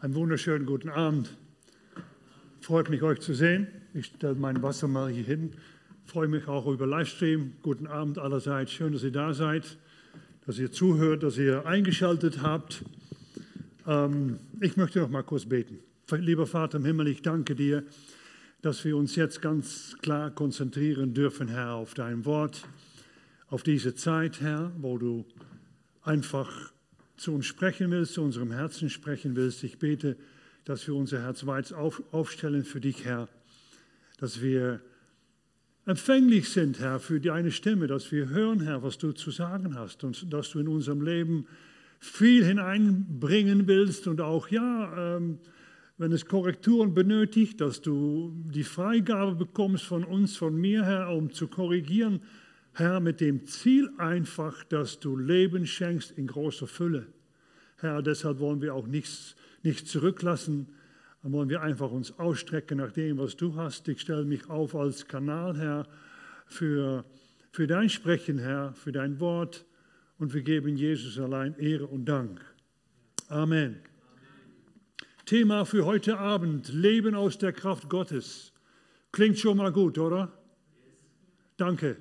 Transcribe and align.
Einen 0.00 0.14
wunderschönen 0.14 0.64
guten 0.64 0.90
Abend. 0.90 1.36
Freut 2.60 2.88
mich, 2.88 3.02
euch 3.02 3.18
zu 3.18 3.34
sehen. 3.34 3.66
Ich 3.94 4.06
stelle 4.06 4.36
mein 4.36 4.62
Wasser 4.62 4.86
mal 4.86 5.10
hier 5.10 5.24
hin. 5.24 5.54
Freue 6.04 6.28
mich 6.28 6.46
auch 6.46 6.68
über 6.68 6.86
Livestream. 6.86 7.54
Guten 7.62 7.88
Abend 7.88 8.16
allerseits. 8.16 8.70
Schön, 8.70 8.92
dass 8.92 9.02
ihr 9.02 9.10
da 9.10 9.34
seid, 9.34 9.76
dass 10.46 10.56
ihr 10.60 10.70
zuhört, 10.70 11.24
dass 11.24 11.36
ihr 11.36 11.66
eingeschaltet 11.66 12.42
habt. 12.42 12.84
Ähm, 13.88 14.38
ich 14.60 14.76
möchte 14.76 15.00
noch 15.00 15.10
mal 15.10 15.24
kurz 15.24 15.46
beten. 15.46 15.80
Lieber 16.12 16.46
Vater 16.46 16.78
im 16.78 16.84
Himmel, 16.84 17.08
ich 17.08 17.22
danke 17.22 17.56
dir, 17.56 17.82
dass 18.62 18.84
wir 18.84 18.96
uns 18.96 19.16
jetzt 19.16 19.42
ganz 19.42 19.96
klar 20.00 20.30
konzentrieren 20.30 21.12
dürfen, 21.12 21.48
Herr, 21.48 21.74
auf 21.74 21.94
dein 21.94 22.24
Wort, 22.24 22.68
auf 23.48 23.64
diese 23.64 23.96
Zeit, 23.96 24.40
Herr, 24.40 24.70
wo 24.78 24.96
du 24.96 25.26
einfach 26.04 26.72
zu 27.18 27.34
uns 27.34 27.46
sprechen 27.46 27.90
willst, 27.90 28.14
zu 28.14 28.22
unserem 28.22 28.52
Herzen 28.52 28.90
sprechen 28.90 29.36
willst. 29.36 29.64
Ich 29.64 29.78
bete, 29.78 30.16
dass 30.64 30.86
wir 30.86 30.94
unser 30.94 31.22
Herz 31.22 31.46
weit 31.46 31.72
auf, 31.72 32.02
aufstellen 32.12 32.64
für 32.64 32.80
dich, 32.80 33.04
Herr, 33.04 33.28
dass 34.18 34.40
wir 34.40 34.80
empfänglich 35.86 36.50
sind, 36.50 36.78
Herr, 36.80 37.00
für 37.00 37.20
deine 37.20 37.50
Stimme, 37.50 37.86
dass 37.86 38.12
wir 38.12 38.28
hören, 38.28 38.60
Herr, 38.60 38.82
was 38.82 38.98
du 38.98 39.12
zu 39.12 39.30
sagen 39.30 39.74
hast 39.74 40.04
und 40.04 40.32
dass 40.32 40.50
du 40.50 40.60
in 40.60 40.68
unserem 40.68 41.02
Leben 41.02 41.46
viel 42.00 42.44
hineinbringen 42.44 43.66
willst 43.66 44.06
und 44.06 44.20
auch, 44.20 44.48
ja, 44.48 45.16
ähm, 45.16 45.38
wenn 45.96 46.12
es 46.12 46.26
Korrekturen 46.26 46.94
benötigt, 46.94 47.60
dass 47.60 47.80
du 47.80 48.32
die 48.54 48.62
Freigabe 48.62 49.34
bekommst 49.34 49.84
von 49.84 50.04
uns, 50.04 50.36
von 50.36 50.54
mir, 50.54 50.84
Herr, 50.84 51.10
um 51.10 51.32
zu 51.32 51.48
korrigieren, 51.48 52.20
Herr, 52.78 53.00
mit 53.00 53.20
dem 53.20 53.44
Ziel 53.44 53.90
einfach, 53.98 54.62
dass 54.62 55.00
du 55.00 55.16
Leben 55.16 55.66
schenkst 55.66 56.12
in 56.12 56.28
großer 56.28 56.68
Fülle. 56.68 57.08
Herr, 57.78 58.02
deshalb 58.02 58.38
wollen 58.38 58.62
wir 58.62 58.72
auch 58.72 58.86
nichts, 58.86 59.34
nichts 59.64 59.90
zurücklassen, 59.90 60.68
dann 61.20 61.32
wollen 61.32 61.48
wir 61.48 61.60
einfach 61.60 61.90
uns 61.90 62.16
ausstrecken 62.20 62.78
nach 62.78 62.92
dem, 62.92 63.18
was 63.18 63.34
du 63.34 63.56
hast. 63.56 63.88
Ich 63.88 64.00
stelle 64.00 64.24
mich 64.24 64.48
auf 64.48 64.76
als 64.76 65.08
Kanal, 65.08 65.58
Herr, 65.58 65.88
für, 66.46 67.04
für 67.50 67.66
dein 67.66 67.90
Sprechen, 67.90 68.38
Herr, 68.38 68.72
für 68.74 68.92
dein 68.92 69.18
Wort 69.18 69.66
und 70.18 70.32
wir 70.32 70.42
geben 70.42 70.76
Jesus 70.76 71.18
allein 71.18 71.58
Ehre 71.58 71.88
und 71.88 72.04
Dank. 72.04 72.40
Amen. 73.26 73.74
Amen. 73.74 73.80
Thema 75.26 75.66
für 75.66 75.84
heute 75.84 76.16
Abend, 76.16 76.72
Leben 76.72 77.16
aus 77.16 77.38
der 77.38 77.52
Kraft 77.52 77.90
Gottes. 77.90 78.52
Klingt 79.10 79.38
schon 79.38 79.56
mal 79.56 79.72
gut, 79.72 79.98
oder? 79.98 80.32
Danke. 81.56 81.96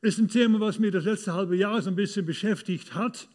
Ist 0.00 0.20
ein 0.20 0.28
Thema, 0.28 0.60
was 0.60 0.78
mir 0.78 0.92
das 0.92 1.06
letzte 1.06 1.34
halbe 1.34 1.56
Jahr 1.56 1.82
so 1.82 1.90
ein 1.90 1.96
bisschen 1.96 2.24
beschäftigt 2.24 2.94
hat. 2.94 3.28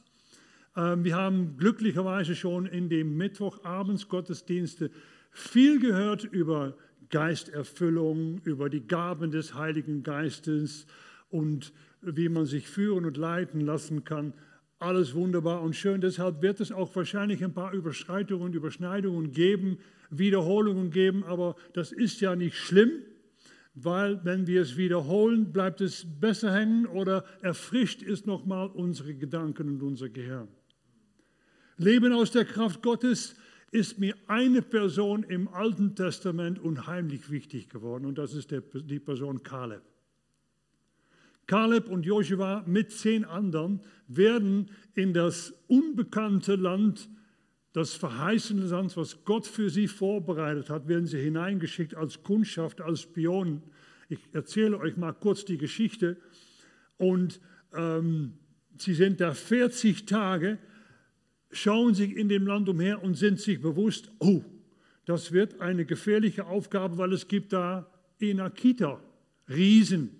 Ähm, 0.78 1.04
wir 1.04 1.18
haben 1.18 1.58
glücklicherweise 1.58 2.38
schon 2.38 2.68
in 2.68 2.88
den 2.88 3.18
Mittwochabendsgottesdienste 3.18 4.90
viel 5.30 5.82
gehört 5.82 6.24
über 6.24 6.78
Geisterfüllung, 7.10 8.40
über 8.46 8.70
die 8.70 8.88
Gaben 8.88 9.30
des 9.30 9.56
Heiligen 9.56 10.04
Geistes 10.04 10.88
und 11.30 11.74
wie 12.00 12.30
man 12.30 12.46
sich 12.46 12.70
führen 12.70 13.04
und 13.04 13.18
leiten 13.18 13.60
lassen 13.60 14.06
kann. 14.06 14.34
Alles 14.80 15.16
wunderbar 15.16 15.64
und 15.64 15.76
schön. 15.76 16.00
Deshalb 16.00 16.42
wird 16.42 16.62
es 16.62 16.72
auch 16.72 16.96
wahrscheinlich 16.96 17.44
ein 17.44 17.54
paar 17.54 17.74
Überschreitungen 17.74 18.54
Überschneidungen 18.54 19.34
geben, 19.34 19.80
Wiederholungen 20.10 20.92
geben, 20.92 21.26
aber 21.26 21.58
das 21.74 21.92
ist 21.92 22.22
ja 22.22 22.38
nicht 22.38 22.56
schlimm 22.56 23.02
weil 23.76 24.24
wenn 24.24 24.46
wir 24.46 24.62
es 24.62 24.78
wiederholen, 24.78 25.52
bleibt 25.52 25.82
es 25.82 26.06
besser 26.20 26.54
hängen 26.54 26.86
oder 26.86 27.26
erfrischt 27.42 28.02
es 28.04 28.26
nochmal 28.26 28.68
unsere 28.68 29.16
Gedanken 29.16 29.70
und 29.70 29.82
unser 29.82 30.10
Gehirn. 30.10 30.48
Leben 31.78 32.14
aus 32.14 32.32
der 32.32 32.46
Kraft 32.46 32.84
Gottes 32.84 33.36
ist 33.72 33.98
mir 33.98 34.16
eine 34.28 34.62
Person 34.62 35.24
im 35.24 35.48
Alten 35.48 35.96
Testament 35.96 36.60
unheimlich 36.60 37.32
wichtig 37.32 37.70
geworden 37.70 38.06
und 38.06 38.18
das 38.20 38.36
ist 38.36 38.52
der, 38.52 38.62
die 38.62 39.00
Person 39.00 39.42
Kaleb. 39.42 39.82
Kaleb 41.48 41.90
und 41.90 42.06
Joshua 42.06 42.64
mit 42.68 42.92
zehn 42.92 43.26
anderen 43.26 43.82
werden 44.08 44.70
in 44.94 45.14
das 45.14 45.54
unbekannte 45.68 46.56
Land 46.56 47.10
das 47.74 47.96
verheißene 47.96 48.66
Land, 48.66 48.96
was 48.96 49.26
Gott 49.26 49.48
für 49.48 49.70
sie 49.70 49.88
vorbereitet 49.88 50.70
hat, 50.70 50.88
werden 50.88 51.08
sie 51.08 51.20
hineingeschickt 51.20 51.96
als 51.96 52.22
Kundschaft, 52.22 52.82
als 52.82 53.02
Spionen. 53.02 53.64
Ich 54.10 54.20
erzähle 54.32 54.78
euch 54.78 54.96
mal 54.96 55.12
kurz 55.12 55.44
die 55.44 55.58
Geschichte. 55.58 56.18
Und 56.98 57.42
ähm, 57.74 58.34
sie 58.78 58.94
sind 58.94 59.20
da 59.20 59.34
40 59.34 60.06
Tage, 60.06 60.60
schauen 61.52 61.96
sich 61.96 62.16
in 62.16 62.30
dem 62.30 62.46
Land 62.46 62.70
umher 62.70 63.04
und 63.04 63.16
sind 63.16 63.40
sich 63.40 63.60
bewusst, 63.60 64.12
oh, 64.20 64.44
das 65.06 65.32
wird 65.32 65.60
eine 65.60 65.84
gefährliche 65.84 66.46
Aufgabe, 66.46 67.00
weil 67.00 67.12
es 67.12 67.28
gibt 67.28 67.54
da 67.54 67.90
Enakita, 68.20 69.02
Riesen. 69.50 70.12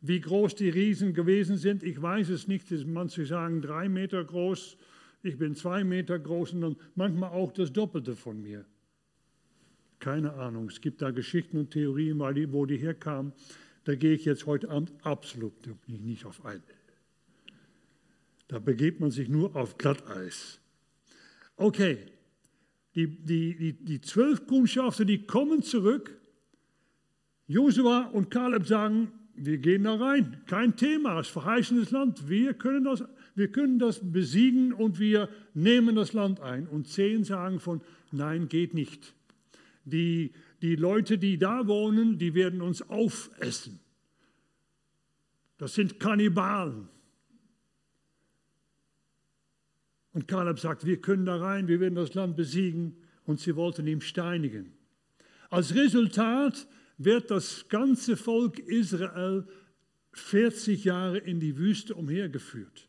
Wie 0.00 0.20
groß 0.20 0.54
die 0.54 0.70
Riesen 0.70 1.12
gewesen 1.12 1.56
sind, 1.56 1.82
ich 1.82 2.00
weiß 2.00 2.30
es 2.30 2.48
nicht. 2.48 2.70
Manche 2.86 3.26
sagen 3.26 3.60
drei 3.60 3.88
Meter 3.88 4.24
groß, 4.24 4.78
ich 5.22 5.38
bin 5.38 5.54
zwei 5.54 5.84
Meter 5.84 6.18
groß 6.18 6.54
und 6.54 6.78
manchmal 6.94 7.30
auch 7.30 7.52
das 7.52 7.72
Doppelte 7.72 8.16
von 8.16 8.42
mir. 8.42 8.64
Keine 9.98 10.32
Ahnung, 10.32 10.68
es 10.68 10.80
gibt 10.80 11.02
da 11.02 11.10
Geschichten 11.10 11.58
und 11.58 11.70
Theorien, 11.70 12.18
wo 12.52 12.64
die 12.64 12.78
herkamen. 12.78 13.32
Da 13.84 13.94
gehe 13.94 14.14
ich 14.14 14.24
jetzt 14.24 14.46
heute 14.46 14.70
Abend 14.70 14.92
absolut 15.02 15.52
nicht 15.86 16.24
auf 16.24 16.44
ein. 16.44 16.62
Da 18.48 18.58
begebt 18.58 19.00
man 19.00 19.10
sich 19.10 19.28
nur 19.28 19.54
auf 19.54 19.78
Glatteis. 19.78 20.58
Okay, 21.56 21.98
die, 22.94 23.06
die, 23.06 23.56
die, 23.56 23.72
die 23.72 24.00
zwölf 24.00 24.46
Kundschafter, 24.46 25.04
die 25.04 25.26
kommen 25.26 25.62
zurück. 25.62 26.18
Josua 27.46 28.06
und 28.06 28.30
Kaleb 28.30 28.66
sagen, 28.66 29.12
wir 29.44 29.58
gehen 29.58 29.84
da 29.84 29.94
rein, 29.94 30.40
kein 30.46 30.76
Thema, 30.76 31.14
das 31.16 31.28
verheißenes 31.28 31.90
Land, 31.90 32.28
wir 32.28 32.54
können 32.54 32.84
das 32.84 33.04
wir 33.34 33.50
können 33.50 33.78
das 33.78 34.00
besiegen 34.02 34.72
und 34.72 34.98
wir 34.98 35.28
nehmen 35.54 35.96
das 35.96 36.12
Land 36.12 36.40
ein. 36.40 36.66
Und 36.66 36.88
zehn 36.88 37.24
sagen 37.24 37.60
von, 37.60 37.80
nein, 38.12 38.48
geht 38.48 38.74
nicht. 38.74 39.14
Die, 39.84 40.32
die 40.62 40.76
Leute, 40.76 41.16
die 41.16 41.38
da 41.38 41.66
wohnen, 41.66 42.18
die 42.18 42.34
werden 42.34 42.60
uns 42.60 42.82
aufessen. 42.82 43.80
Das 45.58 45.74
sind 45.74 46.00
Kannibalen. 46.00 46.88
Und 50.12 50.26
Kaleb 50.26 50.58
sagt, 50.58 50.84
wir 50.84 51.00
können 51.00 51.24
da 51.24 51.36
rein, 51.36 51.68
wir 51.68 51.80
werden 51.80 51.94
das 51.94 52.14
Land 52.14 52.36
besiegen. 52.36 52.96
Und 53.24 53.38
sie 53.40 53.54
wollten 53.54 53.86
ihn 53.86 54.00
steinigen. 54.00 54.72
Als 55.50 55.74
Resultat 55.74 56.66
wird 57.04 57.30
das 57.30 57.66
ganze 57.68 58.16
Volk 58.16 58.58
Israel 58.58 59.46
40 60.12 60.84
Jahre 60.84 61.18
in 61.18 61.40
die 61.40 61.56
Wüste 61.56 61.94
umhergeführt. 61.94 62.88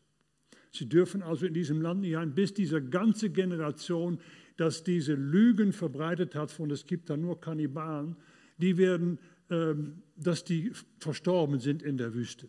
Sie 0.70 0.86
dürfen 0.86 1.22
also 1.22 1.46
in 1.46 1.54
diesem 1.54 1.80
Land 1.80 2.02
nicht 2.02 2.16
ein, 2.16 2.34
bis 2.34 2.52
diese 2.52 2.82
ganze 2.82 3.30
Generation, 3.30 4.20
das 4.58 4.84
diese 4.84 5.14
Lügen 5.14 5.72
verbreitet 5.72 6.34
hat, 6.34 6.50
von 6.50 6.70
es 6.70 6.86
gibt 6.86 7.08
da 7.08 7.16
nur 7.16 7.40
Kannibalen, 7.40 8.16
die 8.58 8.76
werden, 8.76 9.18
ähm, 9.50 10.02
dass 10.16 10.44
die 10.44 10.72
verstorben 10.98 11.58
sind 11.58 11.82
in 11.82 11.96
der 11.96 12.12
Wüste. 12.12 12.48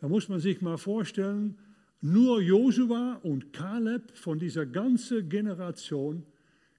Da 0.00 0.08
muss 0.08 0.28
man 0.28 0.40
sich 0.40 0.60
mal 0.60 0.76
vorstellen, 0.76 1.58
nur 2.02 2.42
Josua 2.42 3.14
und 3.22 3.52
Kaleb 3.54 4.10
von 4.14 4.38
dieser 4.38 4.66
ganzen 4.66 5.28
Generation, 5.28 6.26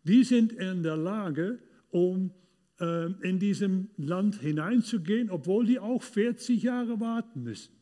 die 0.03 0.23
sind 0.23 0.51
in 0.53 0.83
der 0.83 0.97
Lage, 0.97 1.59
um 1.89 2.31
in 2.79 3.39
diesem 3.39 3.89
Land 3.97 4.41
hineinzugehen, 4.41 5.29
obwohl 5.29 5.66
die 5.66 5.79
auch 5.79 6.01
40 6.01 6.63
Jahre 6.63 7.00
warten 7.00 7.44
müssen. 7.44 7.73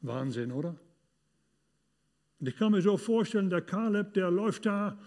Wahnsinn, 0.00 0.52
oder? 0.52 0.78
Und 2.40 2.48
ich 2.48 2.56
kann 2.56 2.72
mir 2.72 2.82
so 2.82 2.96
vorstellen, 2.96 3.50
der 3.50 3.62
Kaleb, 3.62 4.14
der 4.14 4.30
läuft 4.30 4.66
da, 4.66 4.98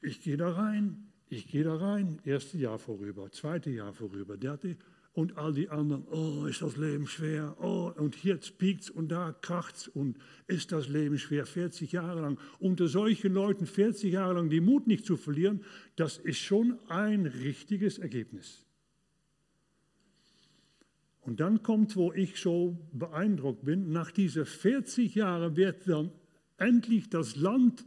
ich 0.00 0.20
gehe 0.20 0.36
da 0.36 0.50
rein, 0.50 1.08
ich 1.28 1.48
gehe 1.48 1.64
da 1.64 1.76
rein, 1.76 2.20
erste 2.24 2.58
Jahr 2.58 2.78
vorüber, 2.78 3.30
zweite 3.32 3.70
Jahr 3.70 3.92
vorüber, 3.92 4.36
der 4.36 4.52
hatte, 4.52 4.76
und 5.18 5.36
all 5.36 5.52
die 5.52 5.68
anderen, 5.68 6.04
oh, 6.12 6.46
ist 6.46 6.62
das 6.62 6.76
Leben 6.76 7.08
schwer, 7.08 7.56
oh, 7.60 7.92
und 7.96 8.22
jetzt 8.22 8.56
piekt 8.56 8.88
und 8.88 9.08
da 9.08 9.32
kracht's 9.32 9.88
und 9.88 10.16
ist 10.46 10.70
das 10.70 10.86
Leben 10.88 11.18
schwer, 11.18 11.44
40 11.44 11.90
Jahre 11.90 12.20
lang. 12.20 12.38
Unter 12.60 12.86
solchen 12.86 13.34
Leuten 13.34 13.66
40 13.66 14.12
Jahre 14.12 14.34
lang 14.34 14.48
die 14.48 14.60
Mut 14.60 14.86
nicht 14.86 15.04
zu 15.04 15.16
verlieren, 15.16 15.64
das 15.96 16.18
ist 16.18 16.38
schon 16.38 16.78
ein 16.86 17.26
richtiges 17.26 17.98
Ergebnis. 17.98 18.64
Und 21.22 21.40
dann 21.40 21.64
kommt, 21.64 21.96
wo 21.96 22.12
ich 22.12 22.36
so 22.40 22.78
beeindruckt 22.92 23.64
bin, 23.64 23.90
nach 23.90 24.12
diesen 24.12 24.46
40 24.46 25.16
Jahren 25.16 25.56
wird 25.56 25.88
dann 25.88 26.12
endlich 26.58 27.10
das 27.10 27.34
Land 27.34 27.84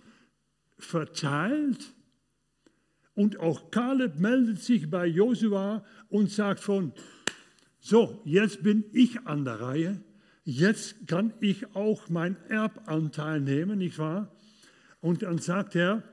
verteilt. 0.78 1.94
Und 3.16 3.40
auch 3.40 3.72
Kaleb 3.72 4.20
meldet 4.20 4.60
sich 4.60 4.90
bei 4.90 5.08
Josua 5.08 5.86
und 6.10 6.30
sagt 6.30 6.60
von, 6.60 6.92
so, 7.82 8.22
jetzt 8.26 8.62
bin 8.62 8.86
ich 8.94 9.26
an 9.26 9.44
der 9.44 9.60
Reihe. 9.60 10.00
jetzt 10.44 11.08
kann 11.08 11.34
ich 11.40 11.76
auch 11.76 12.10
meinen 12.10 12.38
Erbanteil 12.48 13.42
nehmen, 13.42 13.80
nicht 13.80 13.98
wahr? 13.98 14.32
Und 15.02 15.24
dann 15.24 15.40
sagt 15.40 15.76
er, 15.76 16.04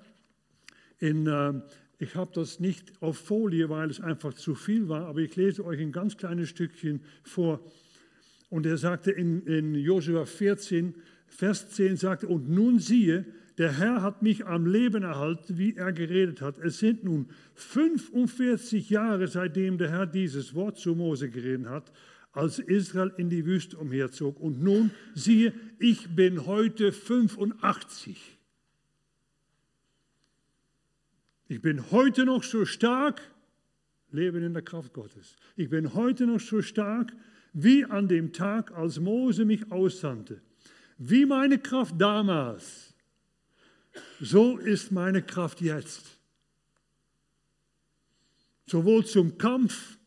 in, 0.98 1.26
äh, 1.26 1.60
ich 1.98 2.14
habe 2.14 2.30
das 2.34 2.58
nicht 2.58 2.92
auf 3.02 3.18
Folie, 3.18 3.68
weil 3.68 3.90
es 3.90 4.00
einfach 4.00 4.32
zu 4.32 4.54
viel 4.54 4.88
war, 4.88 5.06
aber 5.06 5.20
ich 5.20 5.36
lese 5.36 5.64
euch 5.64 5.78
ein 5.80 5.92
ganz 5.92 6.16
kleines 6.16 6.48
Stückchen 6.48 7.00
vor. 7.22 7.60
Und 8.48 8.64
er 8.64 8.78
sagte 8.78 9.10
in, 9.10 9.46
in 9.46 9.74
Josua 9.74 10.24
14, 10.24 10.94
Vers 11.26 11.70
10, 11.70 11.96
sagte, 11.96 12.28
und 12.28 12.48
nun 12.48 12.78
siehe, 12.78 13.26
der 13.58 13.72
Herr 13.72 14.02
hat 14.02 14.22
mich 14.22 14.46
am 14.46 14.66
Leben 14.66 15.02
erhalten, 15.02 15.58
wie 15.58 15.76
er 15.76 15.92
geredet 15.92 16.40
hat. 16.40 16.58
Es 16.58 16.78
sind 16.78 17.02
nun 17.02 17.28
45 17.54 18.88
Jahre, 18.88 19.26
seitdem 19.26 19.78
der 19.78 19.90
Herr 19.90 20.06
dieses 20.06 20.54
Wort 20.54 20.78
zu 20.78 20.94
Mose 20.94 21.28
geredet 21.28 21.66
hat, 21.66 21.92
als 22.32 22.60
Israel 22.60 23.12
in 23.16 23.28
die 23.30 23.44
Wüste 23.44 23.76
umherzog. 23.76 24.38
Und 24.38 24.62
nun 24.62 24.92
siehe, 25.14 25.52
ich 25.80 26.14
bin 26.14 26.46
heute 26.46 26.92
85. 26.92 28.38
Ich 31.48 31.60
bin 31.60 31.90
heute 31.90 32.26
noch 32.26 32.44
so 32.44 32.64
stark, 32.64 33.20
leben 34.12 34.44
in 34.44 34.52
der 34.52 34.62
Kraft 34.62 34.92
Gottes. 34.92 35.34
Ich 35.56 35.68
bin 35.68 35.94
heute 35.94 36.26
noch 36.26 36.40
so 36.40 36.62
stark 36.62 37.12
wie 37.52 37.84
an 37.84 38.06
dem 38.06 38.32
Tag, 38.32 38.70
als 38.70 39.00
Mose 39.00 39.44
mich 39.44 39.72
aussandte. 39.72 40.40
Wie 40.98 41.26
meine 41.26 41.58
Kraft 41.58 41.94
damals, 41.98 42.87
so 44.20 44.58
ist 44.58 44.92
meine 44.92 45.22
Kraft 45.22 45.60
jetzt. 45.60 46.18
Sowohl 48.66 49.06
zum 49.06 49.38
Kampf 49.38 49.98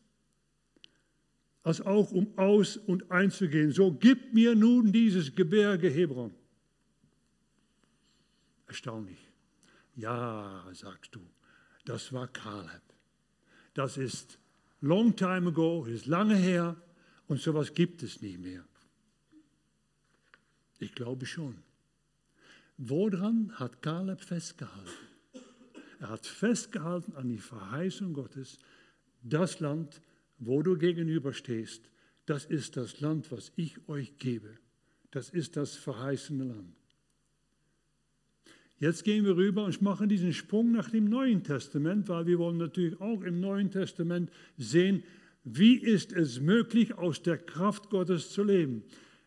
als 1.62 1.80
auch 1.80 2.10
um 2.10 2.36
aus- 2.38 2.76
und 2.76 3.10
einzugehen. 3.10 3.72
So 3.72 3.92
gib 3.92 4.34
mir 4.34 4.54
nun 4.54 4.92
dieses 4.92 5.34
Gebirge 5.34 5.88
Hebron. 5.88 6.34
Erstaunlich. 8.66 9.28
Ja, 9.94 10.66
sagst 10.72 11.14
du, 11.14 11.20
das 11.84 12.12
war 12.12 12.28
Kaleb. 12.28 12.82
Das 13.74 13.96
ist 13.96 14.38
long 14.80 15.14
time 15.14 15.48
ago, 15.48 15.84
ist 15.84 16.06
lange 16.06 16.36
her 16.36 16.76
und 17.26 17.40
sowas 17.40 17.74
gibt 17.74 18.02
es 18.02 18.20
nicht 18.22 18.38
mehr. 18.38 18.64
Ich 20.78 20.94
glaube 20.94 21.26
schon. 21.26 21.62
Woran 22.76 23.52
hat 23.58 23.82
Kaleb 23.82 24.20
festgehalten? 24.20 24.90
Er 26.00 26.10
hat 26.10 26.26
festgehalten 26.26 27.14
an 27.14 27.28
die 27.28 27.38
Verheißung 27.38 28.12
Gottes, 28.12 28.58
das 29.22 29.60
Land, 29.60 30.00
wo 30.38 30.62
du 30.62 30.76
gegenüberstehst, 30.76 31.88
das 32.26 32.44
ist 32.44 32.76
das 32.76 33.00
Land, 33.00 33.30
was 33.30 33.52
ich 33.56 33.88
euch 33.88 34.16
gebe. 34.18 34.58
Das 35.10 35.28
ist 35.30 35.56
das 35.56 35.76
verheißene 35.76 36.44
Land. 36.44 36.74
Jetzt 38.78 39.04
gehen 39.04 39.24
wir 39.24 39.36
rüber 39.36 39.64
und 39.64 39.80
machen 39.80 40.08
diesen 40.08 40.32
Sprung 40.32 40.72
nach 40.72 40.90
dem 40.90 41.04
Neuen 41.04 41.44
Testament, 41.44 42.08
weil 42.08 42.26
wir 42.26 42.38
wollen 42.38 42.56
natürlich 42.56 43.00
auch 43.00 43.22
im 43.22 43.38
Neuen 43.38 43.70
Testament 43.70 44.30
sehen, 44.56 45.04
wie 45.44 45.76
ist 45.76 46.12
es 46.12 46.40
möglich, 46.40 46.94
aus 46.94 47.22
der 47.22 47.38
Kraft 47.38 47.90
Gottes 47.90 48.30
zu 48.30 48.42
leben. 48.42 48.82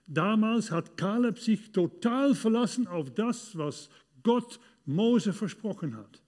Damals 0.07 0.71
hat 0.71 0.97
Kaleb 0.97 1.39
sich 1.39 1.71
total 1.71 2.35
verlassen 2.35 2.87
auf 2.87 3.13
das, 3.13 3.57
was 3.57 3.89
Gott 4.23 4.59
Mose 4.85 5.33
versprochen 5.33 5.97
hat. 5.97 6.21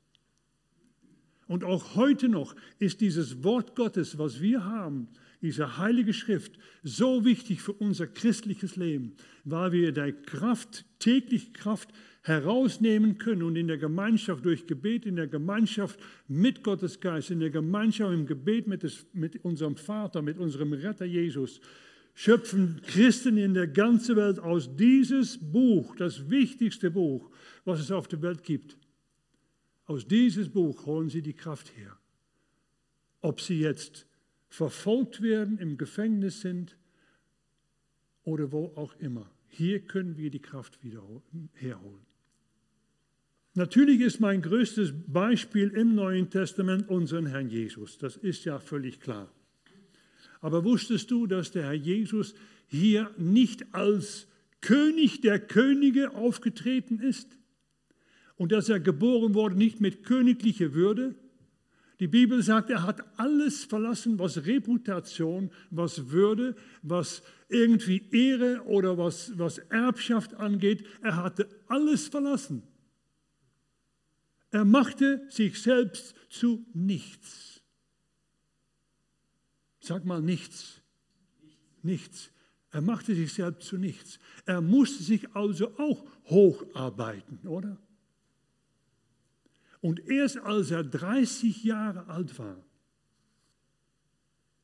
Und 1.48 1.64
auch 1.64 1.96
heute 1.96 2.28
noch 2.28 2.56
ist 2.80 3.02
dieses 3.02 3.44
Wort 3.44 3.76
Gottes, 3.76 4.18
was 4.18 4.42
wir 4.42 4.66
haben, 4.66 5.08
diese 5.42 5.78
heilige 5.78 6.14
Schrift, 6.14 6.58
so 6.84 7.24
wichtig 7.24 7.62
für 7.62 7.74
unser 7.74 8.08
christliches 8.08 8.76
Leben, 8.76 9.14
weil 9.46 9.72
wir 9.72 9.92
die 9.92 10.12
Kraft, 10.12 10.86
täglich 11.00 11.54
Kraft 11.54 11.90
herausnehmen 12.24 13.18
können 13.18 13.44
und 13.44 13.56
in 13.56 13.68
der 13.68 13.78
Gemeinschaft 13.78 14.44
durch 14.44 14.68
Gebet, 14.68 15.06
in 15.06 15.16
der 15.16 15.28
Gemeinschaft 15.28 16.00
mit 16.28 16.64
Gottes 16.64 17.00
Geist, 17.00 17.32
in 17.32 17.40
der 17.40 17.52
Gemeinschaft 17.52 18.14
im 18.14 18.26
Gebet 18.26 18.68
mit, 18.68 18.84
des, 18.84 19.06
mit 19.14 19.46
unserem 19.46 19.78
Vater, 19.78 20.22
mit 20.22 20.38
unserem 20.38 20.74
Retter 20.74 21.06
Jesus, 21.06 21.62
schöpfen 22.18 22.82
Christen 22.82 23.38
in 23.38 23.54
der 23.54 23.68
ganzen 23.68 24.16
Welt 24.16 24.40
aus 24.40 24.76
dieses 24.76 25.38
Buch, 25.38 25.96
das 25.98 26.32
wichtigste 26.32 26.90
Buch, 26.90 27.30
was 27.64 27.80
es 27.80 27.92
auf 27.92 28.08
der 28.08 28.24
Welt 28.24 28.44
gibt. 28.44 28.76
Aus 29.86 30.08
dieses 30.08 30.50
Buch 30.50 30.88
holen 30.88 31.10
sie 31.10 31.22
die 31.22 31.36
Kraft 31.36 31.78
her. 31.78 31.96
Ob 33.22 33.40
sie 33.40 33.60
jetzt 33.60 34.08
verfolgt 34.50 35.22
werden, 35.22 35.60
im 35.60 35.78
Gefängnis 35.78 36.42
sind 36.42 36.76
oder 38.24 38.52
wo 38.52 38.74
auch 38.76 38.96
immer. 38.96 39.30
Hier 39.50 39.82
können 39.82 40.18
wir 40.18 40.32
die 40.32 40.42
Kraft 40.42 40.84
wieder 40.84 41.04
herholen. 41.54 42.08
Natürlich 43.54 44.02
ist 44.02 44.20
mein 44.20 44.42
größtes 44.42 44.92
Beispiel 45.06 45.70
im 45.70 45.94
Neuen 45.94 46.32
Testament 46.32 46.90
unseren 46.90 47.28
Herrn 47.28 47.52
Jesus. 47.52 48.00
Das 48.00 48.18
ist 48.18 48.44
ja 48.44 48.58
völlig 48.58 49.00
klar. 49.00 49.32
Aber 50.42 50.64
wusstest 50.64 51.12
du, 51.12 51.28
dass 51.28 51.52
der 51.52 51.64
Herr 51.64 51.74
Jesus 51.74 52.34
hier 52.68 53.12
nicht 53.18 53.74
als 53.74 54.28
König 54.62 55.22
der 55.22 55.40
Könige 55.40 56.16
aufgetreten 56.16 57.00
ist? 57.00 57.38
Und 58.36 58.52
dass 58.52 58.70
er 58.70 58.80
geboren 58.80 59.34
wurde 59.34 59.58
nicht 59.58 59.82
mit 59.82 60.04
königlicher 60.04 60.74
Würde, 60.74 61.16
die 62.00 62.08
Bibel 62.08 62.44
sagt, 62.44 62.70
er 62.70 62.84
hat 62.84 63.02
alles 63.20 63.64
verlassen, 63.64 64.20
was 64.20 64.46
Reputation, 64.46 65.50
was 65.72 66.12
Würde, 66.12 66.56
was 66.84 67.24
irgendwie 67.50 68.08
Ehre 68.12 68.62
oder 68.66 68.98
was, 68.98 69.38
was 69.38 69.58
Erbschaft 69.58 70.36
angeht. 70.36 70.86
Er 71.02 71.16
hatte 71.16 71.50
alles 71.68 72.08
verlassen. 72.08 72.62
Er 74.52 74.64
machte 74.64 75.26
sich 75.30 75.60
selbst 75.60 76.14
zu 76.30 76.66
nichts. 76.74 77.57
Sag 79.88 80.04
mal 80.04 80.22
nichts. 80.22 80.82
Nichts. 81.82 82.30
Er 82.72 82.82
machte 82.82 83.16
sich 83.16 83.32
selbst 83.32 83.66
zu 83.66 83.78
nichts. 83.78 84.20
Er 84.46 84.60
musste 84.60 85.02
sich 85.02 85.34
also 85.34 85.78
auch 85.78 86.06
hocharbeiten, 86.26 87.48
oder? 87.48 87.78
Und 89.80 90.02
erst 90.10 90.40
als 90.40 90.72
er 90.72 90.84
30 90.84 91.64
Jahre 91.64 92.08
alt 92.08 92.38
war, 92.38 92.62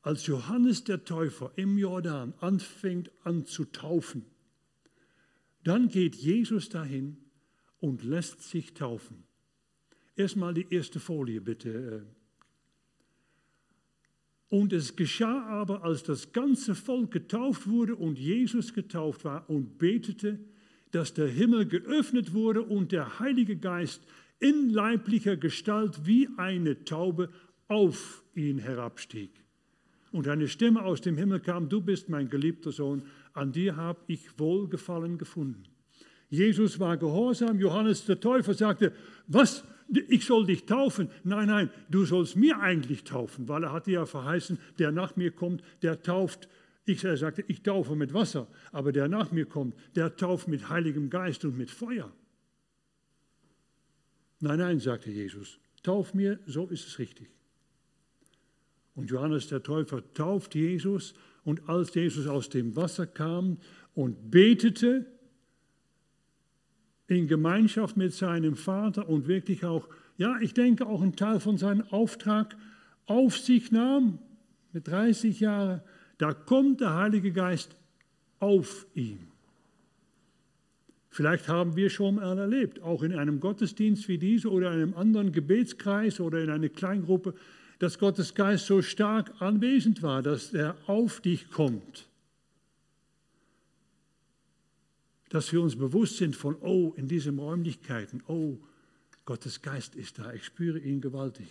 als 0.02 0.26
Johannes 0.26 0.84
der 0.84 1.06
Täufer 1.06 1.52
im 1.56 1.78
Jordan 1.78 2.34
anfängt 2.40 3.10
an 3.22 3.46
zu 3.46 3.64
taufen, 3.64 4.26
dann 5.62 5.88
geht 5.88 6.16
Jesus 6.16 6.68
dahin 6.68 7.16
und 7.80 8.04
lässt 8.04 8.42
sich 8.42 8.74
taufen. 8.74 9.24
Erstmal 10.16 10.52
die 10.52 10.66
erste 10.68 11.00
Folie 11.00 11.40
bitte. 11.40 12.06
Und 14.54 14.72
es 14.72 14.94
geschah 14.94 15.44
aber, 15.48 15.82
als 15.82 16.04
das 16.04 16.32
ganze 16.32 16.76
Volk 16.76 17.10
getauft 17.10 17.66
wurde 17.66 17.96
und 17.96 18.20
Jesus 18.20 18.72
getauft 18.72 19.24
war 19.24 19.50
und 19.50 19.78
betete, 19.78 20.38
dass 20.92 21.12
der 21.12 21.26
Himmel 21.26 21.66
geöffnet 21.66 22.34
wurde 22.34 22.62
und 22.62 22.92
der 22.92 23.18
Heilige 23.18 23.56
Geist 23.56 24.00
in 24.38 24.70
leiblicher 24.70 25.36
Gestalt 25.36 26.06
wie 26.06 26.28
eine 26.36 26.84
Taube 26.84 27.30
auf 27.66 28.22
ihn 28.36 28.58
herabstieg. 28.58 29.32
Und 30.12 30.28
eine 30.28 30.46
Stimme 30.46 30.84
aus 30.84 31.00
dem 31.00 31.16
Himmel 31.16 31.40
kam, 31.40 31.68
du 31.68 31.80
bist 31.80 32.08
mein 32.08 32.30
geliebter 32.30 32.70
Sohn, 32.70 33.02
an 33.32 33.50
dir 33.50 33.74
habe 33.74 34.02
ich 34.06 34.38
Wohlgefallen 34.38 35.18
gefunden. 35.18 35.64
Jesus 36.30 36.78
war 36.78 36.96
gehorsam, 36.96 37.58
Johannes 37.58 38.06
der 38.06 38.20
Täufer 38.20 38.54
sagte, 38.54 38.92
was, 39.26 39.64
ich 39.88 40.24
soll 40.24 40.46
dich 40.46 40.66
taufen? 40.66 41.10
Nein, 41.24 41.48
nein, 41.48 41.70
du 41.90 42.04
sollst 42.04 42.36
mir 42.36 42.58
eigentlich 42.60 43.04
taufen, 43.04 43.48
weil 43.48 43.64
er 43.64 43.72
hatte 43.72 43.90
ja 43.90 44.06
verheißen, 44.06 44.58
der 44.78 44.92
nach 44.92 45.16
mir 45.16 45.30
kommt, 45.30 45.62
der 45.82 46.02
tauft. 46.02 46.48
Ich 46.86 47.04
er 47.04 47.16
sagte, 47.16 47.44
ich 47.48 47.62
taufe 47.62 47.94
mit 47.94 48.12
Wasser, 48.12 48.48
aber 48.72 48.92
der 48.92 49.08
nach 49.08 49.30
mir 49.30 49.46
kommt, 49.46 49.74
der 49.94 50.16
tauft 50.16 50.48
mit 50.48 50.68
Heiligem 50.68 51.10
Geist 51.10 51.44
und 51.44 51.56
mit 51.56 51.70
Feuer. 51.70 52.12
Nein, 54.40 54.58
nein, 54.58 54.80
sagte 54.80 55.10
Jesus, 55.10 55.58
tauf 55.82 56.12
mir, 56.12 56.38
so 56.46 56.66
ist 56.66 56.86
es 56.86 56.98
richtig. 56.98 57.30
Und 58.94 59.10
Johannes 59.10 59.48
der 59.48 59.62
Täufer 59.62 60.02
tauft 60.12 60.54
Jesus 60.54 61.14
und 61.44 61.68
als 61.68 61.94
Jesus 61.94 62.26
aus 62.26 62.48
dem 62.48 62.76
Wasser 62.76 63.06
kam 63.06 63.58
und 63.94 64.30
betete 64.30 65.06
in 67.06 67.28
Gemeinschaft 67.28 67.96
mit 67.96 68.14
seinem 68.14 68.56
Vater 68.56 69.08
und 69.08 69.28
wirklich 69.28 69.64
auch, 69.64 69.88
ja, 70.16 70.36
ich 70.40 70.54
denke 70.54 70.86
auch 70.86 71.02
einen 71.02 71.16
Teil 71.16 71.40
von 71.40 71.58
seinem 71.58 71.82
Auftrag 71.90 72.56
auf 73.06 73.36
sich 73.38 73.70
nahm, 73.70 74.18
mit 74.72 74.88
30 74.88 75.40
Jahren, 75.40 75.82
da 76.18 76.32
kommt 76.32 76.80
der 76.80 76.94
Heilige 76.94 77.32
Geist 77.32 77.76
auf 78.40 78.86
ihn. 78.94 79.28
Vielleicht 81.10 81.46
haben 81.46 81.76
wir 81.76 81.90
schon 81.90 82.16
mal 82.16 82.38
erlebt, 82.38 82.82
auch 82.82 83.02
in 83.02 83.14
einem 83.14 83.38
Gottesdienst 83.38 84.08
wie 84.08 84.18
dieser 84.18 84.50
oder 84.50 84.72
in 84.72 84.82
einem 84.82 84.94
anderen 84.94 85.30
Gebetskreis 85.30 86.18
oder 86.18 86.40
in 86.40 86.50
einer 86.50 86.68
Kleingruppe, 86.68 87.34
dass 87.78 87.98
Gottes 87.98 88.34
Geist 88.34 88.66
so 88.66 88.82
stark 88.82 89.30
anwesend 89.40 90.02
war, 90.02 90.22
dass 90.22 90.52
er 90.52 90.74
auf 90.86 91.20
dich 91.20 91.50
kommt. 91.50 92.08
Dass 95.34 95.52
wir 95.52 95.60
uns 95.60 95.74
bewusst 95.74 96.18
sind 96.18 96.36
von, 96.36 96.54
oh, 96.60 96.94
in 96.96 97.08
diesen 97.08 97.40
Räumlichkeiten, 97.40 98.22
oh, 98.28 98.56
Gottes 99.24 99.62
Geist 99.62 99.96
ist 99.96 100.20
da, 100.20 100.32
ich 100.32 100.44
spüre 100.44 100.78
ihn 100.78 101.00
gewaltig. 101.00 101.48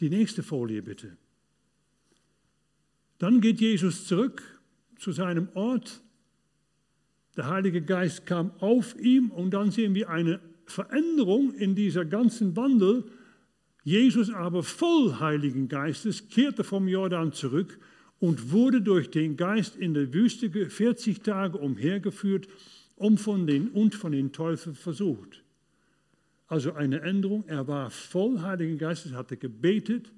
Die 0.00 0.08
nächste 0.08 0.42
Folie 0.42 0.80
bitte. 0.80 1.18
Dann 3.18 3.42
geht 3.42 3.60
Jesus 3.60 4.06
zurück 4.06 4.42
zu 4.96 5.12
seinem 5.12 5.50
Ort. 5.52 6.00
Der 7.36 7.48
Heilige 7.48 7.82
Geist 7.82 8.24
kam 8.24 8.52
auf 8.60 8.98
ihm 8.98 9.30
und 9.30 9.50
dann 9.50 9.70
sehen 9.70 9.94
wir 9.94 10.08
eine 10.08 10.40
Veränderung 10.64 11.52
in 11.52 11.74
dieser 11.74 12.06
ganzen 12.06 12.56
Wandel. 12.56 13.04
Jesus 13.84 14.30
aber 14.30 14.62
voll 14.62 15.20
Heiligen 15.20 15.68
Geistes 15.68 16.30
kehrte 16.30 16.64
vom 16.64 16.88
Jordan 16.88 17.34
zurück 17.34 17.78
und 18.20 18.52
wurde 18.52 18.82
durch 18.82 19.10
den 19.10 19.36
Geist 19.36 19.76
in 19.76 19.94
der 19.94 20.12
Wüste 20.12 20.50
40 20.50 21.22
Tage 21.22 21.58
umhergeführt 21.58 22.46
um 22.96 23.16
von 23.16 23.46
den, 23.46 23.68
und 23.68 23.94
von 23.94 24.12
den 24.12 24.30
Teufeln 24.30 24.76
versucht. 24.76 25.42
Also 26.46 26.74
eine 26.74 27.00
Änderung. 27.00 27.44
Er 27.46 27.66
war 27.66 27.90
voll 27.90 28.40
Heiligen 28.40 28.76
Geistes, 28.76 29.14
hatte 29.14 29.38
gebetet. 29.38 30.12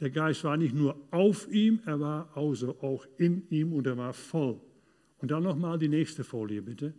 Der 0.00 0.10
Geist 0.10 0.42
war 0.42 0.56
nicht 0.56 0.74
nur 0.74 0.98
auf 1.12 1.50
ihm, 1.50 1.80
er 1.86 2.00
war 2.00 2.28
also 2.34 2.76
auch 2.82 3.06
in 3.18 3.48
ihm 3.50 3.72
und 3.72 3.86
er 3.86 3.96
war 3.96 4.12
voll. 4.12 4.60
Und 5.18 5.30
dann 5.30 5.44
nochmal 5.44 5.78
die 5.78 5.88
nächste 5.88 6.24
Folie, 6.24 6.60
bitte. 6.60 6.92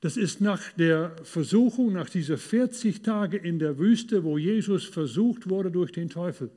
Das 0.00 0.16
ist 0.16 0.40
nach 0.40 0.62
der 0.74 1.16
Versuchung, 1.24 1.92
nach 1.92 2.08
dieser 2.08 2.38
40 2.38 3.02
Tage 3.02 3.36
in 3.36 3.58
der 3.58 3.78
Wüste, 3.78 4.22
wo 4.22 4.38
Jesus 4.38 4.84
versucht 4.84 5.50
wurde 5.50 5.72
durch 5.72 5.90
den 5.90 6.08
Teufel. 6.08 6.50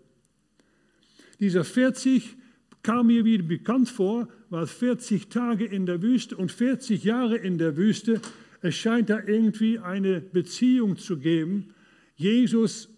Dieser 1.41 1.63
40 1.63 2.38
kam 2.83 3.07
mir 3.07 3.25
wieder 3.25 3.43
bekannt 3.43 3.89
vor, 3.89 4.27
weil 4.51 4.67
40 4.67 5.27
Tage 5.29 5.65
in 5.65 5.88
der 5.88 6.03
Wüste 6.03 6.38
und 6.38 6.51
40 6.51 7.03
Jahre 7.03 7.36
in 7.36 7.57
der 7.57 7.77
Wüste, 7.77 8.21
es 8.62 8.75
scheint 8.75 9.10
da 9.10 9.19
irgendwie 9.25 9.79
eine 9.79 10.21
Beziehung 10.21 10.98
zu 10.98 11.17
geben. 11.17 11.74
Jesus 12.15 12.89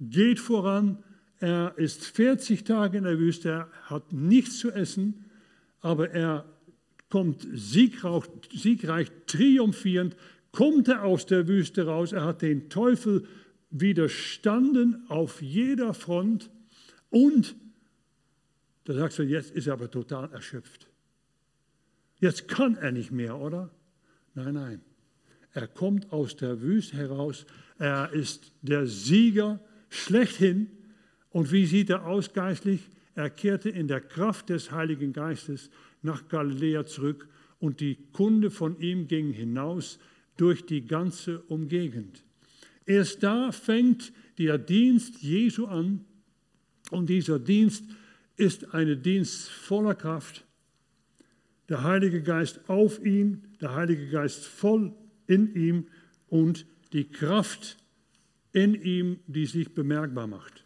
geht 0.00 0.40
voran, 0.40 1.04
er 1.40 1.74
ist 1.76 2.06
40 2.06 2.64
Tage 2.64 2.96
in 2.96 3.04
der 3.04 3.18
Wüste, 3.18 3.50
er 3.50 3.68
hat 3.82 4.14
nichts 4.14 4.58
zu 4.58 4.70
essen, 4.70 5.26
aber 5.82 6.10
er 6.10 6.46
kommt 7.10 7.46
siegreich, 7.52 8.24
siegreich 8.50 9.08
triumphierend, 9.26 10.16
kommt 10.52 10.88
er 10.88 11.04
aus 11.04 11.26
der 11.26 11.46
Wüste 11.48 11.84
raus, 11.84 12.12
er 12.12 12.24
hat 12.24 12.40
den 12.40 12.70
Teufel 12.70 13.24
widerstanden 13.70 15.04
auf 15.08 15.42
jeder 15.42 15.92
Front 15.92 16.48
und 17.12 17.54
da 18.84 18.94
sagst 18.94 19.18
du, 19.18 19.22
jetzt 19.22 19.52
ist 19.52 19.66
er 19.66 19.74
aber 19.74 19.90
total 19.90 20.32
erschöpft. 20.32 20.88
Jetzt 22.18 22.48
kann 22.48 22.76
er 22.76 22.90
nicht 22.90 23.12
mehr, 23.12 23.38
oder? 23.38 23.70
Nein, 24.34 24.54
nein. 24.54 24.80
Er 25.52 25.68
kommt 25.68 26.10
aus 26.10 26.36
der 26.36 26.62
Wüste 26.62 26.96
heraus. 26.96 27.44
Er 27.78 28.12
ist 28.12 28.52
der 28.62 28.86
Sieger 28.86 29.60
schlechthin. 29.90 30.70
Und 31.30 31.52
wie 31.52 31.66
sieht 31.66 31.90
er 31.90 32.06
aus 32.06 32.32
geistlich? 32.32 32.88
Er 33.14 33.28
kehrte 33.28 33.68
in 33.68 33.88
der 33.88 34.00
Kraft 34.00 34.48
des 34.48 34.70
Heiligen 34.72 35.12
Geistes 35.12 35.68
nach 36.00 36.28
Galiläa 36.28 36.86
zurück 36.86 37.28
und 37.58 37.80
die 37.80 37.98
Kunde 38.12 38.50
von 38.50 38.80
ihm 38.80 39.06
ging 39.06 39.32
hinaus 39.32 39.98
durch 40.38 40.64
die 40.64 40.86
ganze 40.86 41.42
Umgegend. 41.42 42.24
Erst 42.86 43.22
da 43.22 43.52
fängt 43.52 44.14
der 44.38 44.56
Dienst 44.56 45.22
Jesu 45.22 45.66
an 45.66 46.06
und 46.92 47.08
dieser 47.08 47.38
Dienst 47.38 47.84
ist 48.36 48.74
ein 48.74 49.02
Dienst 49.02 49.48
voller 49.48 49.94
Kraft. 49.94 50.44
Der 51.68 51.82
Heilige 51.82 52.22
Geist 52.22 52.68
auf 52.68 53.04
ihn, 53.04 53.44
der 53.60 53.74
Heilige 53.74 54.08
Geist 54.08 54.44
voll 54.44 54.92
in 55.26 55.54
ihm 55.54 55.86
und 56.28 56.66
die 56.92 57.04
Kraft 57.04 57.78
in 58.52 58.74
ihm, 58.74 59.20
die 59.26 59.46
sich 59.46 59.72
bemerkbar 59.72 60.26
macht. 60.26 60.64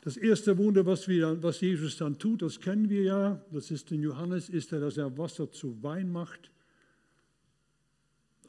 Das 0.00 0.16
erste 0.16 0.56
Wunder, 0.58 0.84
was, 0.84 1.08
wir, 1.08 1.42
was 1.42 1.60
Jesus 1.60 1.96
dann 1.96 2.18
tut, 2.18 2.42
das 2.42 2.60
kennen 2.60 2.90
wir 2.90 3.02
ja, 3.02 3.44
das 3.50 3.70
ist 3.70 3.90
in 3.90 4.02
Johannes, 4.02 4.50
ist 4.50 4.72
er, 4.72 4.80
dass 4.80 4.98
er 4.98 5.16
Wasser 5.16 5.50
zu 5.50 5.82
Wein 5.82 6.10
macht. 6.12 6.50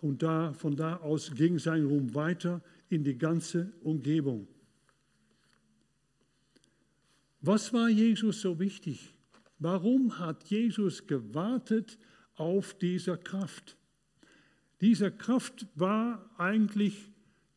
Und 0.01 0.22
da, 0.22 0.53
von 0.53 0.75
da 0.75 0.98
aus 0.98 1.34
ging 1.34 1.57
sein 1.57 1.86
Ruhm 1.86 2.13
weiter 2.13 2.62
in 2.89 3.04
die 3.04 3.18
ganze 3.18 3.74
Umgebung. 3.82 4.48
Was 7.42 7.74
war 7.74 7.89
Jesus 7.89 8.42
so 8.42 8.60
wichtig? 8.60 9.13
Warum 9.60 10.20
hat 10.20 10.46
Jesus 10.46 11.06
gewartet 11.06 11.98
auf 12.36 12.74
diese 12.74 13.18
Kraft? 13.18 13.77
Diese 14.82 15.12
Kraft 15.12 15.68
war 15.75 16.30
eigentlich 16.38 17.12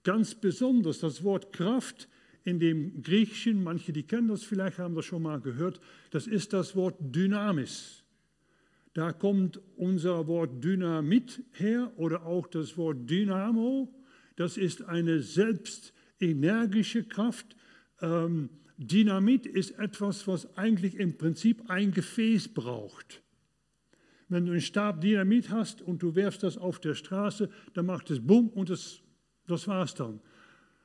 ganz 0.04 0.34
besonders. 0.34 1.00
Das 1.00 1.22
Wort 1.24 1.52
Kraft 1.52 2.08
in 2.44 2.60
dem 2.60 3.02
Griechischen, 3.02 3.62
manche, 3.62 3.92
die 3.92 4.04
kennen 4.04 4.28
das 4.28 4.44
vielleicht, 4.44 4.78
haben 4.78 4.94
das 4.94 5.04
schon 5.04 5.22
mal 5.22 5.40
gehört, 5.40 5.80
das 6.10 6.26
ist 6.26 6.52
das 6.52 6.76
Wort 6.76 6.96
Dynamis. 7.00 8.04
Da 8.94 9.12
kommt 9.12 9.60
unser 9.76 10.26
Wort 10.26 10.64
Dynamit 10.64 11.42
her 11.52 11.92
oder 11.96 12.24
auch 12.24 12.46
das 12.46 12.76
Wort 12.76 13.08
Dynamo. 13.08 13.88
Das 14.38 14.56
ist 14.56 14.84
eine 14.84 15.20
selbstenergische 15.20 17.02
Kraft. 17.02 17.56
Ähm, 18.00 18.50
Dynamit 18.76 19.46
ist 19.46 19.72
etwas, 19.80 20.28
was 20.28 20.56
eigentlich 20.56 20.94
im 20.94 21.18
Prinzip 21.18 21.68
ein 21.68 21.90
Gefäß 21.90 22.54
braucht. 22.54 23.20
Wenn 24.28 24.46
du 24.46 24.52
einen 24.52 24.60
Stab 24.60 25.00
Dynamit 25.00 25.50
hast 25.50 25.82
und 25.82 26.04
du 26.04 26.14
werfst 26.14 26.44
das 26.44 26.56
auf 26.56 26.78
der 26.78 26.94
Straße, 26.94 27.50
dann 27.74 27.86
macht 27.86 28.12
es 28.12 28.24
Bumm 28.24 28.48
und 28.50 28.70
das, 28.70 29.00
das 29.48 29.66
war's 29.66 29.96
dann. 29.96 30.20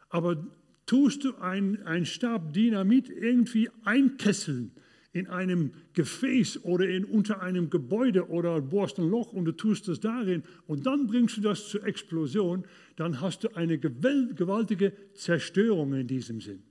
Aber 0.10 0.48
tust 0.88 1.24
du 1.24 1.36
einen 1.36 2.08
Stab 2.08 2.54
Dynamit 2.54 3.08
irgendwie 3.08 3.70
einkesseln 3.84 4.72
in 5.14 5.28
einem 5.28 5.72
Gefäß 5.94 6.64
oder 6.64 6.90
in, 6.90 7.06
unter 7.06 7.42
einem 7.42 7.70
Gebäude 7.70 8.30
oder 8.30 8.60
bohrst 8.60 8.98
ein 8.98 9.10
Loch 9.10 9.32
und 9.32 9.46
du 9.46 9.52
tust 9.52 9.88
es 9.88 10.00
darin 10.00 10.44
und 10.66 10.88
dann 10.88 11.08
bringst 11.08 11.38
du 11.38 11.42
das 11.42 11.70
zur 11.70 11.86
Explosion, 11.86 12.66
dann 12.96 13.22
hast 13.22 13.44
du 13.44 13.56
eine 13.56 13.78
gewaltige 13.78 14.92
Zerstörung 15.14 15.94
in 15.94 16.08
diesem 16.08 16.42
Sinn. 16.42 16.64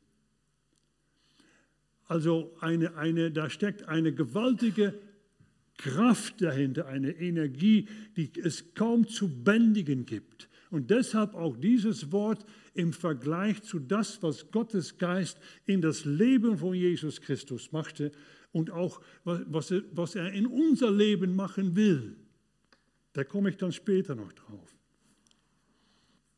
Also 2.08 2.54
eine, 2.60 2.96
eine, 2.96 3.30
da 3.30 3.48
steckt 3.48 3.88
eine 3.88 4.12
gewaltige 4.12 4.94
Kraft 5.78 6.42
dahinter, 6.42 6.86
eine 6.88 7.12
Energie, 7.12 7.88
die 8.16 8.30
es 8.42 8.74
kaum 8.74 9.08
zu 9.08 9.28
bändigen 9.28 10.04
gibt. 10.04 10.48
Und 10.72 10.90
deshalb 10.90 11.34
auch 11.34 11.58
dieses 11.58 12.12
Wort 12.12 12.46
im 12.72 12.94
Vergleich 12.94 13.62
zu 13.62 13.78
das, 13.78 14.22
was 14.22 14.50
Gottes 14.50 14.96
Geist 14.96 15.38
in 15.66 15.82
das 15.82 16.06
Leben 16.06 16.56
von 16.56 16.72
Jesus 16.72 17.20
Christus 17.20 17.72
machte 17.72 18.10
und 18.52 18.70
auch 18.70 19.02
was 19.24 19.70
er, 19.70 19.82
was 19.92 20.14
er 20.14 20.32
in 20.32 20.46
unser 20.46 20.90
Leben 20.90 21.36
machen 21.36 21.76
will. 21.76 22.16
Da 23.12 23.22
komme 23.22 23.50
ich 23.50 23.58
dann 23.58 23.72
später 23.72 24.14
noch 24.14 24.32
drauf. 24.32 24.74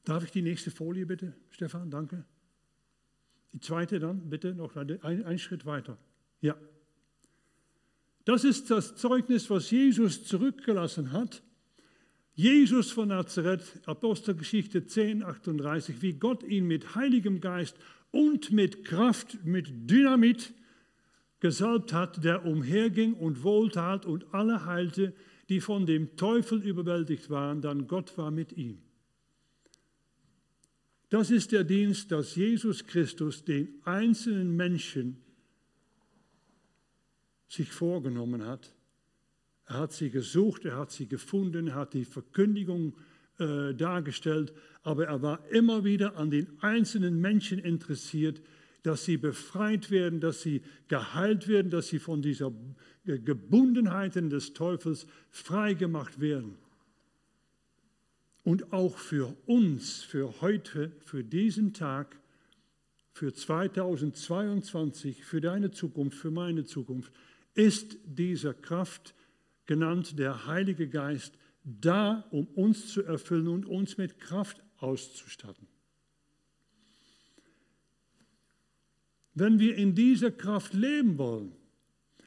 Darf 0.02 0.24
ich 0.24 0.32
die 0.32 0.42
nächste 0.42 0.72
Folie 0.72 1.06
bitte, 1.06 1.32
Stefan? 1.50 1.88
Danke. 1.88 2.24
Die 3.52 3.60
zweite 3.60 4.00
dann, 4.00 4.28
bitte 4.28 4.52
noch 4.52 4.74
einen 4.74 5.38
Schritt 5.38 5.64
weiter. 5.64 5.96
Ja. 6.40 6.56
Das 8.24 8.42
ist 8.42 8.68
das 8.68 8.96
Zeugnis, 8.96 9.48
was 9.48 9.70
Jesus 9.70 10.24
zurückgelassen 10.24 11.12
hat 11.12 11.40
Jesus 12.34 12.90
von 12.90 13.08
Nazareth, 13.08 13.80
Apostelgeschichte 13.86 14.86
10, 14.86 15.22
38, 15.22 16.02
wie 16.02 16.14
Gott 16.14 16.42
ihn 16.42 16.66
mit 16.66 16.96
Heiligem 16.96 17.40
Geist 17.40 17.76
und 18.10 18.50
mit 18.50 18.84
Kraft, 18.84 19.44
mit 19.44 19.88
Dynamit 19.88 20.52
gesalbt 21.38 21.92
hat, 21.92 22.24
der 22.24 22.44
umherging 22.44 23.14
und 23.14 23.44
wohltat 23.44 24.04
und 24.04 24.34
alle 24.34 24.66
heilte, 24.66 25.14
die 25.48 25.60
von 25.60 25.86
dem 25.86 26.16
Teufel 26.16 26.60
überwältigt 26.60 27.30
waren, 27.30 27.60
dann 27.60 27.86
Gott 27.86 28.18
war 28.18 28.32
mit 28.32 28.52
ihm. 28.52 28.78
Das 31.10 31.30
ist 31.30 31.52
der 31.52 31.62
Dienst, 31.62 32.10
dass 32.10 32.34
Jesus 32.34 32.84
Christus 32.84 33.44
den 33.44 33.68
einzelnen 33.84 34.56
Menschen 34.56 35.22
sich 37.46 37.70
vorgenommen 37.70 38.44
hat 38.44 38.74
er 39.66 39.78
hat 39.78 39.92
sie 39.92 40.10
gesucht, 40.10 40.64
er 40.64 40.76
hat 40.76 40.90
sie 40.90 41.06
gefunden, 41.06 41.68
er 41.68 41.74
hat 41.76 41.94
die 41.94 42.04
Verkündigung 42.04 42.94
äh, 43.38 43.74
dargestellt, 43.74 44.52
aber 44.82 45.06
er 45.06 45.22
war 45.22 45.48
immer 45.50 45.84
wieder 45.84 46.16
an 46.16 46.30
den 46.30 46.46
einzelnen 46.60 47.20
Menschen 47.20 47.58
interessiert, 47.58 48.42
dass 48.82 49.04
sie 49.06 49.16
befreit 49.16 49.90
werden, 49.90 50.20
dass 50.20 50.42
sie 50.42 50.62
geheilt 50.88 51.48
werden, 51.48 51.70
dass 51.70 51.88
sie 51.88 51.98
von 51.98 52.20
dieser 52.20 52.52
Gebundenheiten 53.06 54.28
des 54.28 54.52
Teufels 54.52 55.06
freigemacht 55.30 56.20
werden. 56.20 56.56
Und 58.44 58.74
auch 58.74 58.98
für 58.98 59.34
uns, 59.46 60.02
für 60.02 60.42
heute, 60.42 60.92
für 61.06 61.24
diesen 61.24 61.72
Tag, 61.72 62.14
für 63.12 63.32
2022, 63.32 65.24
für 65.24 65.40
deine 65.40 65.70
Zukunft, 65.70 66.18
für 66.18 66.30
meine 66.30 66.66
Zukunft, 66.66 67.10
ist 67.54 67.96
dieser 68.04 68.52
Kraft 68.52 69.14
genannt, 69.66 70.18
der 70.18 70.46
Heilige 70.46 70.88
Geist, 70.88 71.38
da, 71.64 72.26
um 72.30 72.46
uns 72.48 72.88
zu 72.88 73.02
erfüllen 73.04 73.48
und 73.48 73.66
uns 73.66 73.96
mit 73.96 74.18
Kraft 74.18 74.62
auszustatten. 74.76 75.66
Wenn 79.34 79.58
wir 79.58 79.76
in 79.76 79.94
dieser 79.94 80.30
Kraft 80.30 80.74
leben 80.74 81.18
wollen, 81.18 81.52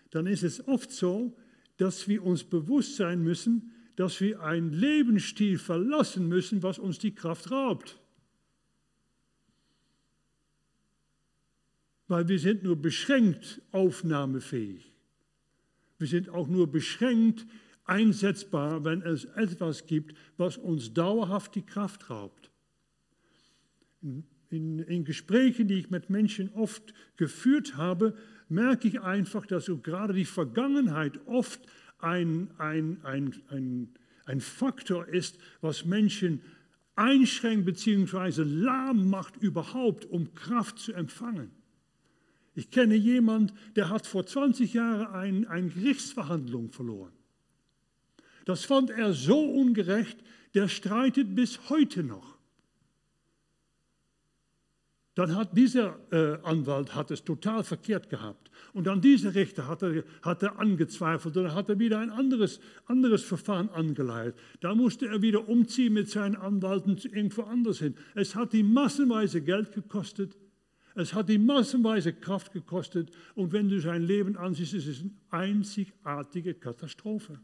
dann 0.10 0.27
ist 0.27 0.44
es 0.44 0.67
oft 0.67 0.91
so, 0.91 1.38
dass 1.77 2.08
wir 2.08 2.24
uns 2.24 2.44
bewusst 2.44 2.96
sein 2.96 3.24
müssen, 3.24 3.72
dass 3.96 4.20
wir 4.20 4.41
einen 4.41 4.74
Lebensstil 4.74 5.58
verlassen 5.58 6.27
müssen, 6.27 6.63
was 6.63 6.79
uns 6.79 7.00
die 7.00 7.15
Kraft 7.15 7.51
raubt. 7.51 8.00
Weil 12.08 12.27
wir 12.27 12.39
sind 12.39 12.63
nur 12.63 12.75
beschränkt 12.75 13.62
aufnahmefähig. 13.72 14.91
Wir 15.98 16.08
sind 16.08 16.30
auch 16.30 16.48
nur 16.48 16.72
beschränkt 16.72 17.46
einsetzbar, 17.86 18.84
wenn 18.84 19.01
es 19.01 19.25
etwas 19.25 19.86
gibt, 19.86 20.16
was 20.38 20.58
uns 20.58 20.94
dauerhaft 20.94 21.56
die 21.56 21.66
Kraft 21.66 22.10
raubt. 22.10 22.51
In, 24.01 24.80
in, 24.80 25.04
Gesprächen, 25.04 25.68
die 25.68 25.80
ich 25.80 25.89
mit 25.89 26.10
Menschen 26.10 26.50
oft 26.54 26.94
geführt 27.18 27.75
habe, 27.75 28.16
merke 28.48 28.88
ich 28.88 29.01
einfach, 29.01 29.46
dass 29.46 29.66
so 29.66 29.77
gerade 29.77 30.13
die 30.13 30.25
Vergangenheit 30.25 31.20
oft 31.25 31.62
ein, 32.00 32.50
ein, 32.58 33.04
ein, 33.04 33.42
ein, 33.50 33.89
ein 34.25 34.39
Faktor 34.39 35.08
ist, 35.08 35.39
was 35.62 35.86
Menschen 35.86 36.42
einschränkt 36.96 37.66
bzw. 37.66 38.44
lahm 38.44 39.10
macht 39.10 39.38
überhaupt, 39.38 40.06
um 40.06 40.34
Kraft 40.34 40.80
zu 40.80 40.94
empfangen. 40.94 41.51
Ich 42.58 42.72
kenne 42.72 42.96
jemanden, 42.96 43.56
der 43.76 43.92
hat 43.92 44.08
vor 44.08 44.26
20 44.26 44.74
Jahren 44.74 45.06
ein, 45.14 45.48
eine 45.48 45.70
Gerichtsverhandlung 45.70 46.72
verloren. 46.72 47.12
Das 48.46 48.66
fand 48.66 48.90
er 48.90 49.14
so 49.14 49.40
ungerecht, 49.40 50.18
der 50.56 50.68
streitet 50.68 51.36
bis 51.36 51.70
heute 51.70 52.02
noch. 52.02 52.40
Dann 55.14 55.36
hat 55.36 55.56
dieser 55.56 56.00
äh, 56.12 56.40
Anwalt 56.42 56.96
hat 56.96 57.12
es 57.12 57.24
total 57.24 57.64
verkehrt 57.64 58.10
gehabt. 58.10 58.50
Und 58.74 58.88
dann 58.88 59.02
dieser 59.02 59.36
Richter 59.36 59.68
hat 59.68 59.84
er, 59.84 60.04
hat 60.24 60.42
er 60.42 60.58
angezweifelt 60.58 61.38
und 61.38 61.44
dann 61.44 61.54
hat 61.54 61.70
er 61.70 61.78
wieder 61.78 62.00
ein 62.00 62.10
anderes, 62.10 62.60
anderes 62.88 63.24
Verfahren 63.24 63.70
angeleitet. 63.70 64.36
Da 64.62 64.74
musste 64.74 65.08
er 65.08 65.22
wieder 65.22 65.48
umziehen 65.48 65.94
mit 65.94 66.10
seinen 66.10 66.36
Anwalten 66.36 66.98
irgendwo 66.98 67.44
anders 67.44 67.78
hin. 67.78 67.94
Es 68.16 68.34
hat 68.34 68.56
ihm 68.56 68.74
massenweise 68.74 69.42
Geld 69.42 69.74
gekostet. 69.74 70.36
Es 71.00 71.13
hat 71.13 71.30
ihm 71.30 71.46
massenweise 71.46 72.12
Kraft 72.12 72.54
gekostet 72.54 73.12
und 73.36 73.54
wenn 73.54 73.70
du 73.70 73.80
sein 73.80 74.01
Leben 74.01 74.36
ansiehst, 74.36 74.74
ist 74.74 74.88
es 74.88 75.01
eine 75.01 75.12
einzigartige 75.30 76.56
Katastrophe. 76.56 77.39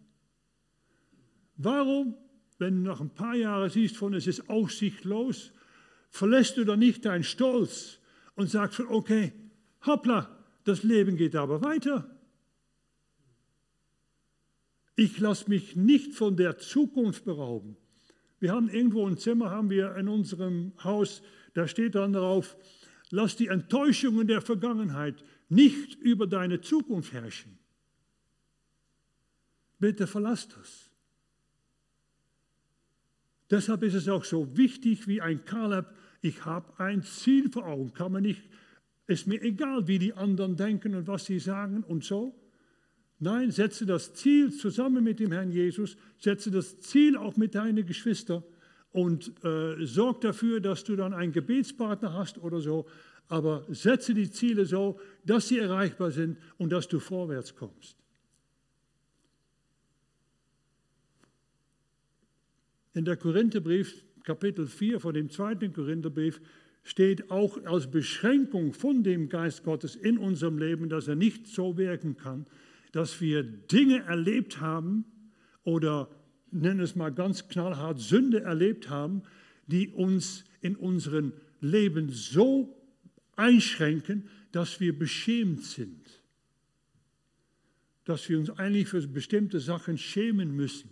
Warum, 1.57 2.15
wenn 2.57 2.77
du 2.83 2.89
nach 2.89 2.99
ein 2.99 3.13
paar 3.13 3.35
Jahren 3.35 3.69
siehst, 3.69 3.95
von 3.95 4.15
es 4.15 4.25
ist 4.25 4.49
aussichtlos, 4.49 5.51
verlässt 6.09 6.57
du 6.57 6.63
dann 6.63 6.79
nicht 6.79 7.05
deinen 7.05 7.23
Stolz 7.23 7.99
und 8.33 8.49
sagst, 8.49 8.79
okay, 8.79 9.33
hoppla, 9.85 10.35
das 10.63 10.81
Leben 10.81 11.15
geht 11.15 11.35
aber 11.35 11.61
weiter. 11.61 12.09
Ich 14.95 15.19
lasse 15.19 15.47
mich 15.47 15.75
nicht 15.75 16.15
von 16.15 16.37
der 16.37 16.57
Zukunft 16.57 17.23
berauben. 17.23 17.77
Wir 18.39 18.51
haben 18.51 18.67
irgendwo 18.67 19.05
ein 19.05 19.17
Zimmer, 19.17 19.51
haben 19.51 19.69
wir 19.69 19.95
in 19.95 20.07
unserem 20.07 20.73
Haus, 20.83 21.21
da 21.53 21.67
steht 21.67 21.93
dann 21.93 22.13
darauf, 22.13 22.57
Lass 23.15 23.35
die 23.35 23.45
Enttäuschungen 23.45 24.25
der 24.25 24.41
Vergangenheit 24.41 25.23
nicht 25.47 25.93
über 26.01 26.25
deine 26.25 26.61
Zukunft 26.61 27.13
herrschen. 27.13 27.59
Bitte 29.77 30.07
verlass 30.07 30.47
das. 30.47 30.89
Deshalb 33.51 33.83
ist 33.83 33.93
es 33.93 34.09
auch 34.09 34.23
so 34.23 34.57
wichtig 34.57 35.07
wie 35.07 35.21
ein 35.21 35.45
Kaleb, 35.45 35.85
ich 36.23 36.43
habe 36.43 36.73
ein 36.79 37.03
Ziel 37.03 37.51
vor 37.51 37.67
Augen, 37.67 37.93
kann 37.93 38.13
man 38.13 38.23
nicht, 38.23 38.41
ist 39.05 39.27
mir 39.27 39.43
egal, 39.43 39.87
wie 39.87 39.99
die 39.99 40.15
anderen 40.15 40.55
denken 40.55 40.95
und 40.95 41.05
was 41.05 41.25
sie 41.25 41.37
sagen 41.37 41.83
und 41.83 42.03
so. 42.03 42.33
Nein, 43.19 43.51
setze 43.51 43.85
das 43.85 44.15
Ziel 44.15 44.51
zusammen 44.51 45.03
mit 45.03 45.19
dem 45.19 45.31
Herrn 45.31 45.51
Jesus, 45.51 45.97
setze 46.17 46.49
das 46.49 46.79
Ziel 46.79 47.15
auch 47.15 47.37
mit 47.37 47.53
deinen 47.53 47.85
Geschwistern 47.85 48.43
und 48.93 49.33
äh, 49.43 49.85
sorg 49.85 50.21
dafür, 50.21 50.61
dass 50.61 50.83
du 50.83 50.95
dann 50.95 51.13
einen 51.13 51.33
Gebetspartner 51.33 52.13
hast 52.13 52.37
oder 52.37 52.61
so. 52.61 52.85
Aber 53.27 53.65
setze 53.69 54.13
die 54.13 54.29
Ziele 54.29 54.65
so, 54.65 54.99
dass 55.25 55.47
sie 55.47 55.57
erreichbar 55.57 56.11
sind 56.11 56.37
und 56.57 56.71
dass 56.71 56.87
du 56.87 56.99
vorwärts 56.99 57.55
kommst. 57.55 57.97
In 62.93 63.05
der 63.05 63.17
Korintherbrief, 63.17 64.03
Kapitel 64.23 64.67
4 64.67 64.99
von 64.99 65.15
dem 65.15 65.31
zweiten 65.31 65.73
Korintherbrief, 65.73 66.39
steht 66.83 67.31
auch 67.31 67.63
als 67.65 67.89
Beschränkung 67.89 68.73
von 68.73 69.03
dem 69.03 69.29
Geist 69.29 69.63
Gottes 69.63 69.95
in 69.95 70.19
unserem 70.19 70.59
Leben, 70.59 70.89
dass 70.89 71.07
er 71.07 71.15
nicht 71.15 71.47
so 71.47 71.77
wirken 71.77 72.15
kann, 72.17 72.45
dass 72.91 73.19
wir 73.21 73.41
Dinge 73.41 74.03
erlebt 74.03 74.61
haben 74.61 75.05
oder 75.63 76.09
nennen 76.53 76.79
es 76.79 76.95
mal 76.95 77.11
ganz 77.11 77.47
knallhart, 77.47 77.99
Sünde 77.99 78.41
erlebt 78.41 78.89
haben, 78.89 79.23
die 79.67 79.89
uns 79.89 80.45
in 80.61 80.75
unserem 80.75 81.33
Leben 81.61 82.09
so 82.09 82.75
einschränken, 83.35 84.29
dass 84.51 84.79
wir 84.79 84.97
beschämt 84.97 85.63
sind. 85.63 86.21
Dass 88.05 88.27
wir 88.29 88.37
uns 88.37 88.49
eigentlich 88.51 88.87
für 88.87 89.05
bestimmte 89.07 89.59
Sachen 89.59 89.97
schämen 89.97 90.55
müssen. 90.55 90.89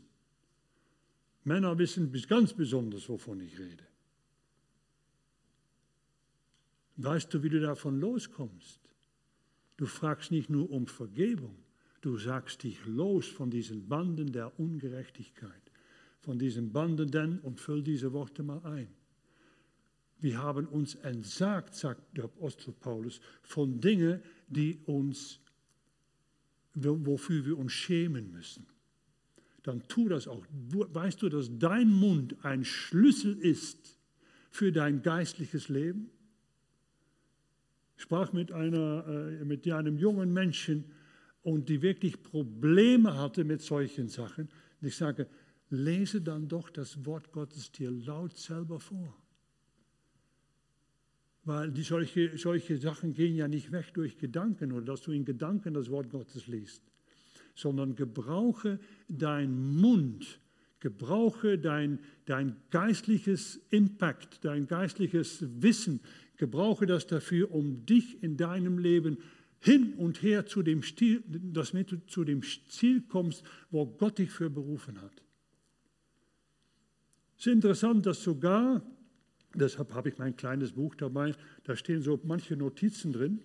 Männer 1.43 1.78
wissen 1.78 2.12
ganz 2.28 2.54
besonders, 2.54 3.10
wovon 3.10 3.41
ich 3.41 3.58
rede. 3.58 3.84
Weißt 6.97 7.34
du, 7.34 7.41
wie 7.41 7.50
du 7.50 7.60
davon 7.60 8.00
loskommst? 8.00 8.80
Du 9.78 9.86
fragst 9.88 10.32
nicht 10.32 10.50
nur 10.50 10.69
um 10.69 10.86
Vergebung, 10.86 11.56
Du 12.01 12.17
sagst 12.17 12.63
dich 12.63 12.83
los 12.85 13.27
von 13.27 13.51
diesen 13.51 13.87
Banden 13.87 14.31
der 14.31 14.59
Ungerechtigkeit, 14.59 15.61
von 16.19 16.39
diesen 16.39 16.71
Banden 16.71 17.09
denn, 17.09 17.39
und 17.39 17.59
füll 17.59 17.83
diese 17.83 18.11
Worte 18.11 18.41
mal 18.41 18.59
ein. 18.65 18.87
Wir 20.19 20.37
haben 20.37 20.67
uns 20.67 20.95
entsagt, 20.95 21.75
sagt 21.75 22.17
der 22.17 22.25
Apostel 22.25 22.73
Paulus, 22.73 23.21
von 23.43 23.79
Dingen, 23.79 24.21
die 24.47 24.79
uns, 24.85 25.39
wofür 26.73 27.45
wir 27.45 27.57
uns 27.57 27.71
schämen 27.71 28.31
müssen. 28.31 28.65
Dann 29.63 29.87
tu 29.87 30.09
das 30.09 30.27
auch. 30.27 30.45
Weißt 30.49 31.21
du, 31.21 31.29
dass 31.29 31.49
dein 31.57 31.91
Mund 31.91 32.35
ein 32.43 32.65
Schlüssel 32.65 33.37
ist 33.37 33.99
für 34.49 34.71
dein 34.71 35.03
geistliches 35.03 35.69
Leben? 35.69 36.09
Ich 37.95 38.03
sprach 38.03 38.33
mit, 38.33 38.51
einer, 38.51 39.05
äh, 39.07 39.45
mit 39.45 39.67
einem 39.67 39.97
jungen 39.97 40.33
Menschen, 40.33 40.85
und 41.43 41.69
die 41.69 41.82
wirklich 41.82 42.21
Probleme 42.21 43.17
hatte 43.17 43.43
mit 43.43 43.62
solchen 43.62 44.08
Sachen. 44.08 44.49
Und 44.82 44.88
ich 44.88 44.95
sage, 44.95 45.27
lese 45.69 46.21
dann 46.21 46.47
doch 46.47 46.69
das 46.69 47.06
Wort 47.06 47.32
Gottes 47.32 47.71
dir 47.71 47.91
laut 47.91 48.38
selber 48.38 48.80
vor. 48.80 49.15
Weil 51.43 51.71
die 51.71 51.82
solche, 51.82 52.38
solche 52.38 52.77
Sachen 52.77 53.13
gehen 53.13 53.36
ja 53.36 53.47
nicht 53.47 53.71
weg 53.71 53.93
durch 53.93 54.17
Gedanken 54.17 54.71
oder 54.71 54.86
dass 54.86 55.01
du 55.01 55.12
in 55.12 55.25
Gedanken 55.25 55.73
das 55.73 55.89
Wort 55.89 56.12
Gottes 56.12 56.45
liest, 56.45 56.84
sondern 57.56 57.95
gebrauche 57.95 58.80
deinen 59.08 59.75
Mund, 59.77 60.39
gebrauche 60.80 61.58
dein, 61.58 61.99
dein 62.25 62.58
geistliches 62.69 63.60
Impact, 63.71 64.45
dein 64.45 64.67
geistliches 64.67 65.43
Wissen, 65.62 66.01
gebrauche 66.38 66.86
das 66.86 67.08
dafür, 67.08 67.51
um 67.51 67.86
dich 67.88 68.21
in 68.21 68.38
deinem 68.38 68.77
Leben 68.77 69.17
zu 69.17 69.40
hin 69.62 69.93
und 69.93 70.21
her 70.24 70.45
zu 70.47 70.63
dem, 70.63 70.82
Stil, 70.82 71.24
dass 71.28 71.71
du 71.71 72.04
zu 72.08 72.24
dem 72.24 72.41
Ziel 72.41 73.04
kommst, 73.08 73.43
wo 73.69 73.86
Gott 73.86 74.17
dich 74.17 74.32
für 74.32 74.50
berufen 74.50 75.00
hat. 75.00 75.21
Es 77.38 77.45
ist 77.45 77.54
interessant, 77.54 78.08
dass 78.08 78.24
sogar, 78.24 78.82
deshalb 79.54 79.93
habe 79.93 80.10
ich 80.10 80.17
mein 80.17 80.36
kleines 80.36 80.71
Buch 80.74 80.95
dabei, 80.95 81.36
da 81.63 81.76
stehen 81.76 82.02
so 82.02 82.19
manche 82.24 82.58
Notizen 82.58 83.13
drin. 83.13 83.41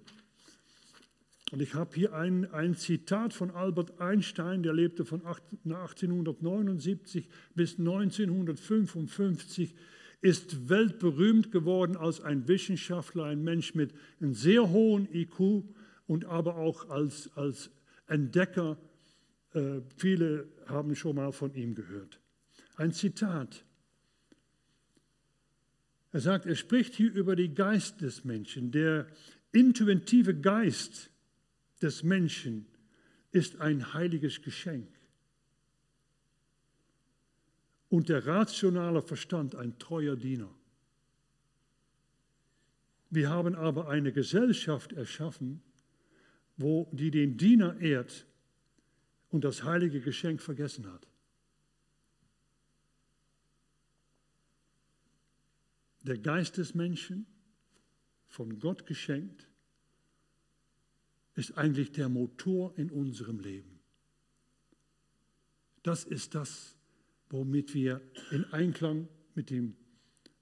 Und 1.52 1.60
ich 1.60 1.74
habe 1.74 1.94
hier 1.94 2.14
ein, 2.14 2.50
ein 2.50 2.74
Zitat 2.74 3.34
von 3.34 3.50
Albert 3.50 4.00
Einstein, 4.00 4.62
der 4.62 4.72
lebte 4.72 5.04
von 5.04 5.20
1879 5.24 7.28
bis 7.54 7.78
1955, 7.78 9.74
ist 10.22 10.70
weltberühmt 10.70 11.52
geworden 11.52 11.94
als 11.96 12.22
ein 12.22 12.48
Wissenschaftler, 12.48 13.24
ein 13.24 13.44
Mensch 13.44 13.74
mit 13.74 13.92
einem 14.18 14.32
sehr 14.32 14.70
hohen 14.70 15.06
IQ 15.14 15.66
und 16.06 16.24
aber 16.24 16.56
auch 16.56 16.88
als, 16.88 17.30
als 17.36 17.70
Entdecker. 18.06 18.76
Äh, 19.52 19.80
viele 19.96 20.48
haben 20.66 20.94
schon 20.94 21.16
mal 21.16 21.32
von 21.32 21.54
ihm 21.54 21.74
gehört. 21.74 22.20
Ein 22.76 22.92
Zitat. 22.92 23.64
Er 26.12 26.20
sagt, 26.20 26.46
er 26.46 26.56
spricht 26.56 26.94
hier 26.94 27.12
über 27.12 27.36
den 27.36 27.54
Geist 27.54 28.00
des 28.00 28.24
Menschen. 28.24 28.70
Der 28.70 29.06
intuitive 29.52 30.34
Geist 30.34 31.10
des 31.82 32.02
Menschen 32.02 32.66
ist 33.32 33.60
ein 33.60 33.92
heiliges 33.92 34.40
Geschenk 34.42 34.88
und 37.88 38.08
der 38.08 38.26
rationale 38.26 39.02
Verstand 39.02 39.54
ein 39.54 39.78
treuer 39.78 40.16
Diener. 40.16 40.52
Wir 43.10 43.30
haben 43.30 43.54
aber 43.54 43.88
eine 43.88 44.12
Gesellschaft 44.12 44.92
erschaffen, 44.92 45.62
wo 46.56 46.88
die 46.92 47.10
den 47.10 47.36
Diener 47.36 47.78
ehrt 47.80 48.26
und 49.30 49.44
das 49.44 49.62
heilige 49.64 50.00
Geschenk 50.00 50.40
vergessen 50.40 50.90
hat. 50.90 51.06
Der 56.02 56.18
Geist 56.18 56.56
des 56.56 56.74
Menschen, 56.74 57.26
von 58.28 58.58
Gott 58.58 58.86
geschenkt, 58.86 59.48
ist 61.34 61.56
eigentlich 61.56 61.92
der 61.92 62.08
Motor 62.08 62.76
in 62.76 62.90
unserem 62.90 63.40
Leben. 63.40 63.80
Das 65.82 66.04
ist 66.04 66.34
das, 66.34 66.76
womit 67.28 67.74
wir 67.74 68.00
in 68.30 68.44
Einklang 68.52 69.08
mit 69.34 69.50
dem 69.50 69.76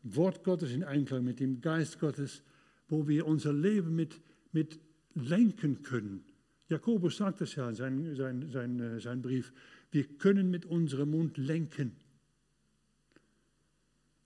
Wort 0.02 0.44
Gottes, 0.44 0.70
in 0.70 0.84
Einklang 0.84 1.24
mit 1.24 1.40
dem 1.40 1.60
Geist 1.60 1.98
Gottes, 1.98 2.42
wo 2.88 3.08
wir 3.08 3.26
unser 3.26 3.52
Leben 3.52 3.94
mit, 3.94 4.20
mit 4.52 4.78
lenken 5.14 5.82
können. 5.82 6.24
Jakobus 6.68 7.16
sagt 7.16 7.40
es 7.40 7.54
ja 7.54 7.68
in 7.68 7.74
seinem 7.74 8.16
sein, 8.16 8.50
sein, 8.50 8.80
äh, 8.80 9.00
sein 9.00 9.22
Brief. 9.22 9.52
Wir 9.90 10.04
können 10.04 10.50
mit 10.50 10.66
unserem 10.66 11.10
Mund 11.10 11.36
lenken 11.36 11.96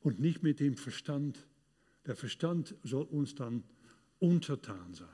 und 0.00 0.20
nicht 0.20 0.42
mit 0.42 0.60
dem 0.60 0.76
Verstand. 0.76 1.46
Der 2.06 2.16
Verstand 2.16 2.74
soll 2.84 3.04
uns 3.04 3.34
dann 3.34 3.64
untertan 4.18 4.94
sein. 4.94 5.08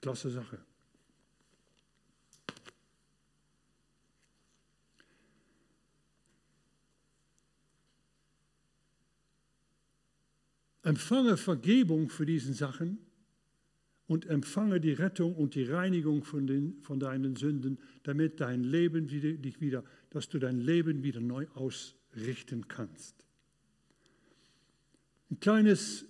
Klasse 0.00 0.30
Sache. 0.30 0.58
Empfange 10.82 11.36
Vergebung 11.36 12.08
für 12.08 12.24
diese 12.24 12.54
Sachen 12.54 13.07
und 14.08 14.26
empfange 14.26 14.80
die 14.80 14.92
Rettung 14.92 15.34
und 15.34 15.54
die 15.54 15.64
Reinigung 15.64 16.24
von, 16.24 16.46
den, 16.46 16.80
von 16.80 16.98
deinen 16.98 17.36
Sünden, 17.36 17.78
damit 18.02 18.40
dein 18.40 18.64
Leben 18.64 19.10
wieder, 19.10 19.32
dich 19.34 19.60
wieder, 19.60 19.84
dass 20.10 20.30
du 20.30 20.38
dein 20.38 20.60
Leben 20.60 21.02
wieder 21.02 21.20
neu 21.20 21.46
ausrichten 21.54 22.66
kannst. 22.66 23.14
Ein 25.30 25.40
kleines 25.40 26.06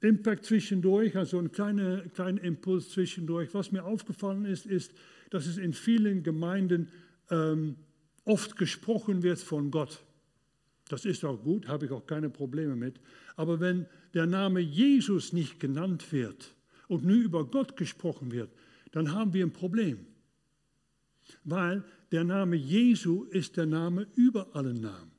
Impact 0.00 0.46
zwischendurch, 0.46 1.16
also 1.16 1.38
ein 1.38 1.52
kleiner, 1.52 2.00
kleiner 2.08 2.42
Impuls 2.42 2.88
zwischendurch. 2.88 3.52
Was 3.52 3.70
mir 3.70 3.84
aufgefallen 3.84 4.46
ist, 4.46 4.64
ist, 4.64 4.94
dass 5.28 5.46
es 5.46 5.58
in 5.58 5.74
vielen 5.74 6.22
Gemeinden 6.22 6.88
ähm, 7.30 7.76
oft 8.24 8.56
gesprochen 8.56 9.22
wird 9.22 9.38
von 9.38 9.70
Gott. 9.70 10.02
Das 10.88 11.04
ist 11.04 11.24
auch 11.24 11.42
gut, 11.42 11.68
habe 11.68 11.86
ich 11.86 11.92
auch 11.92 12.06
keine 12.06 12.30
Probleme 12.30 12.74
mit. 12.74 13.00
Aber 13.36 13.60
wenn 13.60 13.86
der 14.14 14.26
Name 14.26 14.60
Jesus 14.60 15.32
nicht 15.32 15.60
genannt 15.60 16.12
wird 16.12 16.54
und 16.88 17.04
nur 17.04 17.16
über 17.16 17.44
Gott 17.44 17.76
gesprochen 17.76 18.32
wird, 18.32 18.50
dann 18.92 19.12
haben 19.12 19.34
wir 19.34 19.44
ein 19.44 19.52
Problem. 19.52 20.06
Weil 21.44 21.84
der 22.10 22.24
Name 22.24 22.56
Jesu 22.56 23.24
ist 23.24 23.56
der 23.56 23.66
Name 23.66 24.06
über 24.14 24.56
allen 24.56 24.80
Namen. 24.80 25.12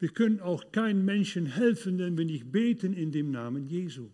Wir 0.00 0.10
können 0.10 0.40
auch 0.40 0.70
keinem 0.72 1.04
Menschen 1.04 1.46
helfen, 1.46 1.98
wenn 1.98 2.16
wir 2.18 2.24
nicht 2.24 2.50
beten 2.50 2.92
in 2.92 3.12
dem 3.12 3.30
Namen 3.30 3.68
Jesu. 3.68 4.10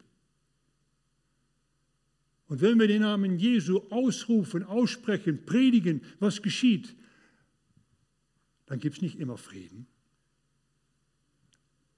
Und 2.47 2.61
wenn 2.61 2.79
wir 2.79 2.87
den 2.87 3.03
Namen 3.03 3.39
Jesu 3.39 3.81
ausrufen, 3.91 4.63
aussprechen, 4.63 5.45
predigen, 5.45 6.03
was 6.21 6.43
geschieht? 6.43 6.95
Dann 8.67 8.79
gibt 8.79 8.97
es 8.97 9.03
nicht 9.03 9.19
immer 9.19 9.37
Frieden. 9.37 9.87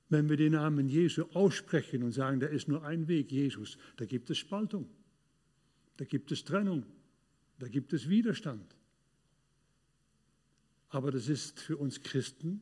Wenn 0.08 0.28
wir 0.28 0.36
den 0.36 0.52
Namen 0.52 0.88
Jesu 0.88 1.24
aussprechen 1.32 2.02
und 2.02 2.12
sagen, 2.12 2.40
da 2.40 2.46
ist 2.46 2.68
nur 2.68 2.84
ein 2.84 3.08
Weg, 3.08 3.32
Jesus, 3.32 3.76
da 3.96 4.04
gibt 4.04 4.30
es 4.30 4.38
Spaltung, 4.38 4.88
da 5.96 6.04
gibt 6.04 6.30
es 6.30 6.44
Trennung, 6.44 6.84
da 7.58 7.68
gibt 7.68 7.92
es 7.92 8.08
Widerstand. 8.08 8.76
Aber 10.90 11.10
das 11.10 11.28
ist 11.28 11.60
für 11.60 11.76
uns 11.76 12.02
Christen 12.02 12.60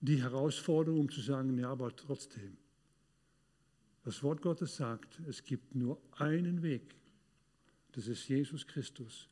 die 0.00 0.20
Herausforderung, 0.20 1.00
um 1.00 1.10
zu 1.10 1.20
sagen, 1.20 1.56
ja, 1.58 1.70
aber 1.70 1.94
trotzdem. 1.94 2.56
Das 4.02 4.22
Wort 4.24 4.42
Gottes 4.42 4.76
sagt, 4.76 5.20
es 5.28 5.44
gibt 5.44 5.76
nur 5.76 6.02
einen 6.16 6.62
Weg. 6.62 6.96
Das 7.92 8.08
ist 8.08 8.28
Jesus 8.28 8.66
Christus. 8.66 9.28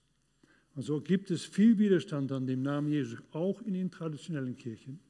Und 0.77 0.83
so 0.83 1.01
gibt 1.01 1.33
es 1.33 1.45
viel 1.45 1.77
Widerstand 1.79 2.31
an 2.31 2.47
dem 2.47 2.63
Namen 2.63 2.89
Jesus, 2.89 3.21
auch 3.33 3.61
in 3.63 3.75
den 3.75 3.91
traditionellen 3.91 4.57
Kirchen. 4.57 5.01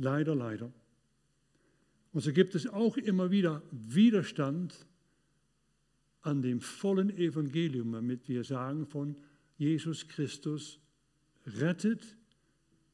Leider, 0.00 0.34
leider. 0.34 0.72
Und 2.14 2.22
so 2.22 2.32
gibt 2.32 2.54
es 2.54 2.66
auch 2.66 2.96
immer 2.96 3.30
wieder 3.30 3.62
Widerstand 3.70 4.86
an 6.22 6.40
dem 6.40 6.62
vollen 6.62 7.10
Evangelium, 7.10 7.92
damit 7.92 8.26
wir 8.26 8.42
sagen 8.42 8.86
von 8.86 9.14
Jesus 9.58 10.08
Christus 10.08 10.80
rettet, 11.46 12.16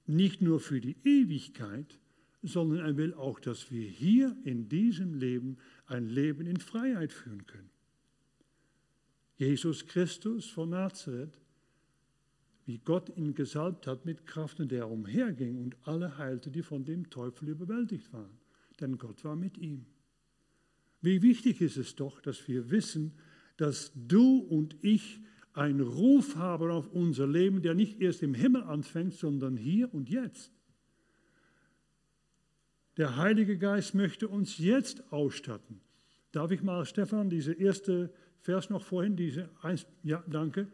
nicht 0.06 0.42
nur 0.42 0.58
für 0.58 0.80
die 0.80 0.96
Ewigkeit, 1.04 2.00
sondern 2.42 2.84
er 2.84 2.96
will 2.96 3.14
auch, 3.14 3.38
dass 3.38 3.70
wir 3.70 3.88
hier 3.88 4.36
in 4.42 4.68
diesem 4.68 5.14
Leben 5.14 5.58
ein 5.86 6.08
Leben 6.08 6.44
in 6.44 6.58
Freiheit 6.58 7.12
führen 7.12 7.46
können. 7.46 7.70
Jesus 9.36 9.86
Christus 9.86 10.46
von 10.46 10.70
Nazareth 10.70 11.38
wie 12.66 12.78
Gott 12.78 13.16
ihn 13.16 13.34
gesalbt 13.34 13.86
hat 13.86 14.04
mit 14.04 14.26
Kraft 14.26 14.58
und 14.58 14.72
der 14.72 14.90
umherging 14.90 15.56
und 15.56 15.76
alle 15.86 16.18
heilte, 16.18 16.50
die 16.50 16.62
von 16.62 16.84
dem 16.84 17.08
Teufel 17.10 17.48
überwältigt 17.48 18.12
waren. 18.12 18.38
Denn 18.80 18.98
Gott 18.98 19.24
war 19.24 19.36
mit 19.36 19.56
ihm. 19.56 19.86
Wie 21.00 21.22
wichtig 21.22 21.60
ist 21.60 21.76
es 21.76 21.94
doch, 21.94 22.20
dass 22.20 22.48
wir 22.48 22.70
wissen, 22.70 23.12
dass 23.56 23.92
du 23.94 24.38
und 24.38 24.76
ich 24.82 25.20
einen 25.52 25.80
Ruf 25.80 26.34
haben 26.36 26.70
auf 26.70 26.88
unser 26.88 27.26
Leben, 27.26 27.62
der 27.62 27.74
nicht 27.74 28.00
erst 28.00 28.22
im 28.22 28.34
Himmel 28.34 28.64
anfängt, 28.64 29.14
sondern 29.14 29.56
hier 29.56 29.94
und 29.94 30.10
jetzt. 30.10 30.52
Der 32.96 33.16
Heilige 33.16 33.56
Geist 33.58 33.94
möchte 33.94 34.28
uns 34.28 34.58
jetzt 34.58 35.12
ausstatten. 35.12 35.80
Darf 36.32 36.50
ich 36.50 36.62
mal, 36.62 36.84
Stefan, 36.84 37.30
diese 37.30 37.52
erste 37.52 38.12
Vers 38.40 38.70
noch 38.70 38.82
vorhin, 38.82 39.16
diese 39.16 39.48
eins, 39.62 39.86
ja, 40.02 40.24
danke. 40.26 40.68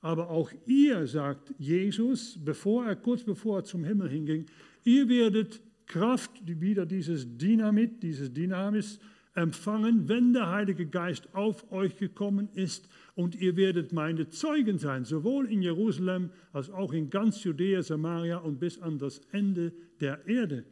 Aber 0.00 0.30
auch 0.30 0.52
ihr, 0.66 1.06
sagt 1.06 1.54
Jesus, 1.58 2.38
bevor 2.44 2.86
er, 2.86 2.96
kurz 2.96 3.24
bevor 3.24 3.58
er 3.58 3.64
zum 3.64 3.84
Himmel 3.84 4.08
hinging, 4.08 4.46
ihr 4.84 5.08
werdet 5.08 5.60
Kraft, 5.86 6.30
wieder 6.44 6.86
dieses 6.86 7.36
Dynamit, 7.36 8.02
dieses 8.02 8.32
Dynamis 8.32 9.00
empfangen, 9.34 10.08
wenn 10.08 10.32
der 10.32 10.50
Heilige 10.50 10.86
Geist 10.86 11.34
auf 11.34 11.70
euch 11.72 11.96
gekommen 11.96 12.48
ist 12.54 12.88
und 13.14 13.34
ihr 13.36 13.56
werdet 13.56 13.92
meine 13.92 14.28
Zeugen 14.28 14.78
sein, 14.78 15.04
sowohl 15.04 15.50
in 15.50 15.62
Jerusalem 15.62 16.30
als 16.52 16.70
auch 16.70 16.92
in 16.92 17.08
ganz 17.08 17.42
Judäa, 17.44 17.82
Samaria 17.82 18.38
und 18.38 18.58
bis 18.58 18.80
an 18.80 18.98
das 18.98 19.20
Ende 19.32 19.72
der 20.00 20.26
Erde. 20.26 20.64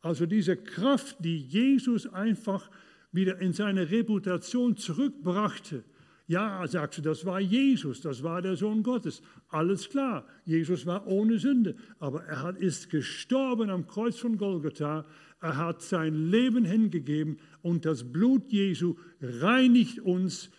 Also 0.00 0.26
diese 0.26 0.56
Kraft, 0.56 1.16
die 1.24 1.38
Jesus 1.38 2.06
einfach 2.06 2.70
wieder 3.10 3.40
in 3.40 3.52
seine 3.52 3.90
Reputation 3.90 4.76
zurückbrachte, 4.76 5.84
ja, 6.26 6.66
sagst 6.66 6.98
du, 6.98 7.02
das 7.02 7.26
war 7.26 7.38
Jesus, 7.38 8.00
das 8.00 8.22
war 8.22 8.40
der 8.40 8.56
Sohn 8.56 8.82
Gottes. 8.82 9.20
Alles 9.48 9.90
klar, 9.90 10.26
Jesus 10.44 10.86
war 10.86 11.06
ohne 11.06 11.38
Sünde, 11.38 11.76
aber 11.98 12.24
er 12.24 12.42
hat, 12.42 12.56
ist 12.56 12.88
gestorben 12.88 13.68
am 13.68 13.86
Kreuz 13.86 14.16
von 14.16 14.38
Golgatha. 14.38 15.04
Er 15.42 15.56
hat 15.58 15.82
sein 15.82 16.30
Leben 16.30 16.64
hingegeben 16.64 17.36
und 17.60 17.84
das 17.84 18.10
Blut 18.10 18.50
Jesu 18.50 18.94
reinigt 19.20 20.00
uns 20.00 20.50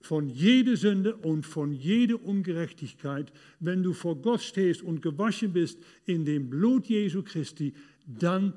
von 0.00 0.28
jeder 0.28 0.76
Sünde 0.76 1.14
und 1.14 1.46
von 1.46 1.72
jeder 1.72 2.20
Ungerechtigkeit. 2.20 3.32
Wenn 3.60 3.84
du 3.84 3.92
vor 3.92 4.20
Gott 4.20 4.42
stehst 4.42 4.82
und 4.82 5.00
gewaschen 5.00 5.52
bist 5.52 5.78
in 6.06 6.24
dem 6.24 6.50
Blut 6.50 6.88
Jesu 6.88 7.22
Christi, 7.22 7.72
dann 8.04 8.52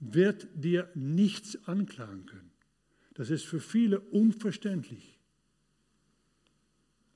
wird 0.00 0.46
dir 0.54 0.90
nichts 0.94 1.58
anklagen 1.66 2.26
können. 2.26 2.50
Das 3.14 3.30
ist 3.30 3.46
für 3.46 3.58
viele 3.58 4.00
unverständlich 4.00 5.17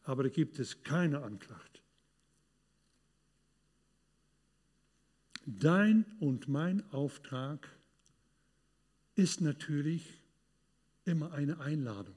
aber 0.04 0.24
da 0.24 0.28
gibt 0.28 0.58
es 0.58 0.82
keine 0.82 1.22
Anklacht. 1.22 1.82
Dein 5.44 6.04
und 6.20 6.48
mein 6.48 6.88
Auftrag 6.92 7.68
ist 9.14 9.40
natürlich 9.40 10.22
immer 11.04 11.32
eine 11.32 11.58
Einladung. 11.58 12.14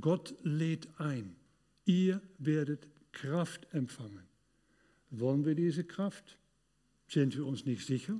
Gott 0.00 0.34
lädt 0.42 0.88
ein. 0.98 1.36
Ihr 1.84 2.22
werdet 2.38 2.88
Kraft 3.12 3.72
empfangen. 3.74 4.24
Wollen 5.10 5.44
wir 5.44 5.54
diese 5.54 5.84
Kraft? 5.84 6.38
Sind 7.06 7.36
wir 7.36 7.46
uns 7.46 7.66
nicht 7.66 7.86
sicher? 7.86 8.18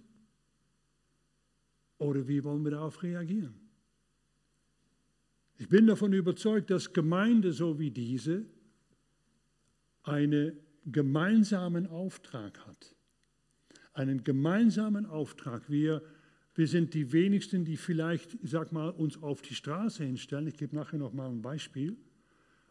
Oder 1.96 2.28
wie 2.28 2.44
wollen 2.44 2.64
wir 2.64 2.72
darauf 2.72 3.02
reagieren? 3.02 3.54
Ich 5.56 5.68
bin 5.68 5.86
davon 5.86 6.12
überzeugt, 6.12 6.70
dass 6.70 6.92
Gemeinde 6.92 7.52
so 7.52 7.78
wie 7.78 7.90
diese 7.90 8.44
einen 10.02 10.58
gemeinsamen 10.86 11.86
Auftrag 11.86 12.66
hat. 12.66 12.94
Einen 13.92 14.24
gemeinsamen 14.24 15.06
Auftrag. 15.06 15.70
Wir, 15.70 16.02
wir 16.54 16.66
sind 16.66 16.94
die 16.94 17.12
wenigsten, 17.12 17.64
die 17.64 17.76
vielleicht, 17.76 18.34
ich 18.42 18.50
sag 18.50 18.72
mal, 18.72 18.90
uns 18.90 19.22
auf 19.22 19.42
die 19.42 19.54
Straße 19.54 20.04
hinstellen. 20.04 20.46
Ich 20.46 20.56
gebe 20.56 20.74
nachher 20.74 20.98
noch 20.98 21.12
mal 21.12 21.28
ein 21.28 21.42
Beispiel. 21.42 21.96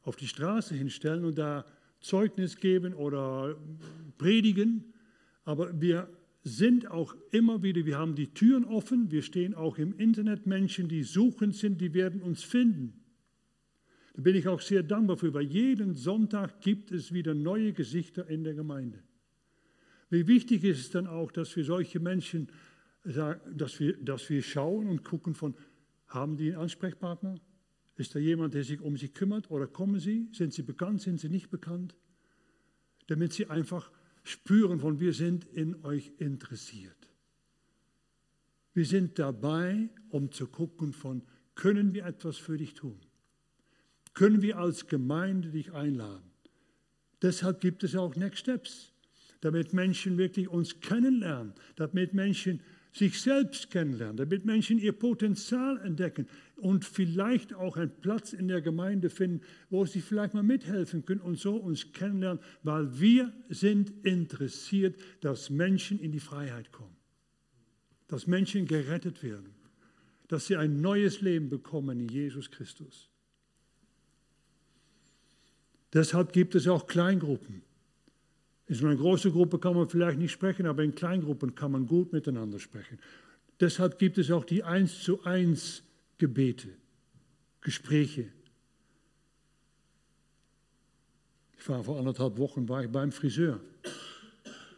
Auf 0.04 0.16
die 0.16 0.28
Straße 0.28 0.76
hinstellen 0.76 1.26
und 1.26 1.38
da 1.38 1.66
Zeugnis 2.00 2.58
geben 2.58 2.94
oder 2.94 3.56
predigen. 4.18 4.94
Aber 5.46 5.80
wir 5.80 6.10
sind 6.44 6.90
auch 6.90 7.16
immer 7.32 7.62
wieder, 7.62 7.86
wir 7.86 7.98
haben 7.98 8.16
die 8.16 8.34
Türen 8.34 8.66
offen, 8.66 9.12
wir 9.12 9.22
stehen 9.22 9.54
auch 9.54 9.78
im 9.78 9.98
Internet, 9.98 10.48
Menschen, 10.48 10.88
die 10.88 11.04
suchend 11.04 11.56
sind, 11.56 11.80
die 11.82 11.94
werden 11.94 12.22
uns 12.22 12.44
finden. 12.44 13.01
Da 14.14 14.22
bin 14.22 14.36
ich 14.36 14.48
auch 14.48 14.62
sehr 14.62 14.84
dankbar 14.84 15.18
für, 15.18 15.34
weil 15.34 15.46
jeden 15.46 15.96
Sonntag 15.96 16.62
gibt 16.62 16.92
es 16.92 17.14
wieder 17.14 17.34
neue 17.34 17.74
Gesichter 17.74 18.28
in 18.28 18.44
der 18.44 18.54
Gemeinde. 18.54 19.02
Wie 20.10 20.28
wichtig 20.28 20.64
ist 20.66 20.80
es 20.80 20.90
dann 20.90 21.08
auch, 21.08 21.32
dass 21.32 21.56
wir 21.56 21.64
solche 21.64 22.00
Menschen, 22.00 22.50
dass 23.04 23.80
wir, 23.80 23.98
dass 23.98 24.30
wir 24.30 24.42
schauen 24.42 24.90
und 24.90 25.04
gucken 25.04 25.34
von, 25.34 25.56
haben 26.08 26.36
die 26.36 26.50
einen 26.50 26.64
Ansprechpartner? 26.64 27.36
Ist 27.96 28.16
da 28.16 28.20
jemand, 28.20 28.54
der 28.54 28.64
sich 28.64 28.82
um 28.82 28.98
sie 28.98 29.10
kümmert 29.10 29.50
oder 29.50 29.68
kommen 29.68 30.00
sie? 30.00 30.28
Sind 30.34 30.54
sie 30.54 30.64
bekannt, 30.64 31.02
sind 31.02 31.20
sie 31.20 31.30
nicht 31.30 31.50
bekannt? 31.50 31.96
Damit 33.08 33.32
sie 33.32 33.48
einfach 33.48 33.92
spüren 34.24 34.80
von, 34.80 35.00
wir 35.00 35.14
sind 35.14 35.46
in 35.46 35.84
euch 35.86 36.12
interessiert. 36.18 37.10
Wir 38.74 38.86
sind 38.86 39.20
dabei, 39.20 39.90
um 40.10 40.32
zu 40.32 40.48
gucken 40.48 40.94
von, 40.94 41.24
können 41.56 41.94
wir 41.94 42.06
etwas 42.06 42.38
für 42.38 42.58
dich 42.58 42.74
tun? 42.74 43.00
Können 44.14 44.42
wir 44.42 44.58
als 44.58 44.88
Gemeinde 44.88 45.50
dich 45.50 45.72
einladen? 45.74 46.32
Deshalb 47.22 47.62
gibt 47.62 47.84
es 47.84 47.96
auch 47.96 48.16
Next 48.16 48.40
Steps, 48.40 48.94
damit 49.42 49.74
Menschen 49.74 50.18
wirklich 50.18 50.48
uns 50.50 50.80
kennenlernen, 50.80 51.54
damit 51.76 52.14
Menschen 52.14 52.62
sich 52.94 53.22
selbst 53.22 53.72
kennenlernen, 53.72 54.18
damit 54.18 54.46
Menschen 54.46 54.78
ihr 54.78 54.92
Potenzial 54.92 55.80
entdecken 55.80 56.28
und 56.58 56.84
vielleicht 56.84 57.54
auch 57.54 57.78
einen 57.78 57.92
Platz 58.02 58.34
in 58.34 58.48
der 58.48 58.62
Gemeinde 58.62 59.10
finden, 59.10 59.42
wo 59.70 59.86
sie 59.86 60.02
vielleicht 60.02 60.34
mal 60.34 60.44
mithelfen 60.44 61.06
können 61.06 61.22
und 61.22 61.40
so 61.40 61.56
uns 61.56 61.94
kennenlernen, 61.94 62.44
weil 62.64 63.00
wir 63.00 63.32
sind 63.50 63.94
interessiert, 64.06 65.00
dass 65.22 65.50
Menschen 65.50 66.00
in 66.00 66.12
die 66.12 66.20
Freiheit 66.20 66.72
kommen, 66.72 66.96
dass 68.08 68.28
Menschen 68.28 68.66
gerettet 68.66 69.24
werden, 69.24 69.56
dass 70.28 70.48
sie 70.48 70.58
ein 70.58 70.82
neues 70.82 71.22
Leben 71.22 71.50
bekommen 71.50 72.02
in 72.02 72.10
Jesus 72.10 72.52
Christus. 72.52 73.11
Deshalb 75.94 76.32
gibt 76.32 76.56
es 76.56 76.68
auch 76.68 76.88
Kleingruppen. 76.88 77.62
In 78.68 78.76
so 78.76 78.88
einer 78.88 78.96
großen 78.96 79.32
Gruppe 79.32 79.60
kann 79.60 79.76
man 79.76 79.90
vielleicht 79.90 80.18
nicht 80.18 80.32
sprechen, 80.32 80.66
aber 80.66 80.84
in 80.84 80.96
Kleingruppen 80.96 81.56
kann 81.56 81.72
man 81.74 81.88
gut 81.88 82.14
miteinander 82.14 82.60
sprechen. 82.60 83.00
Deshalb 83.60 84.00
gibt 84.00 84.18
es 84.18 84.32
auch 84.32 84.46
die 84.46 84.64
Eins 84.64 85.04
zu 85.04 85.24
eins 85.24 85.84
Gebete, 86.18 86.70
Gespräche. 87.60 88.32
Ich 91.60 91.68
war 91.68 91.84
vor 91.84 92.00
anderthalb 92.00 92.38
Wochen 92.38 92.68
war 92.70 92.84
ich 92.84 92.90
beim 92.90 93.12
Friseur. 93.12 93.60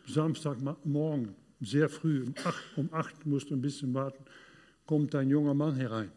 Samstagmorgen, 0.08 1.36
sehr 1.62 1.88
früh, 1.88 2.23
um 2.23 2.34
acht, 2.43 2.63
um 2.76 2.93
acht 2.93 3.26
musste 3.26 3.54
ein 3.54 3.62
bisschen 3.62 3.93
warten, 3.93 4.26
kommt 4.86 5.15
ein 5.15 5.30
junger 5.30 5.54
Mann 5.54 5.76
herein. 5.76 6.12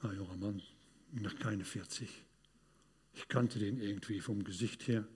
Ein 0.00 0.16
junger 0.16 0.36
Mann, 0.36 0.62
noch 1.12 1.38
keine 1.38 1.64
40. 1.64 2.08
Ich 3.14 3.28
kannte 3.28 3.58
den 3.58 3.80
irgendwie 3.80 4.20
vom 4.20 4.44
Gesicht 4.44 4.88
her. 4.88 5.06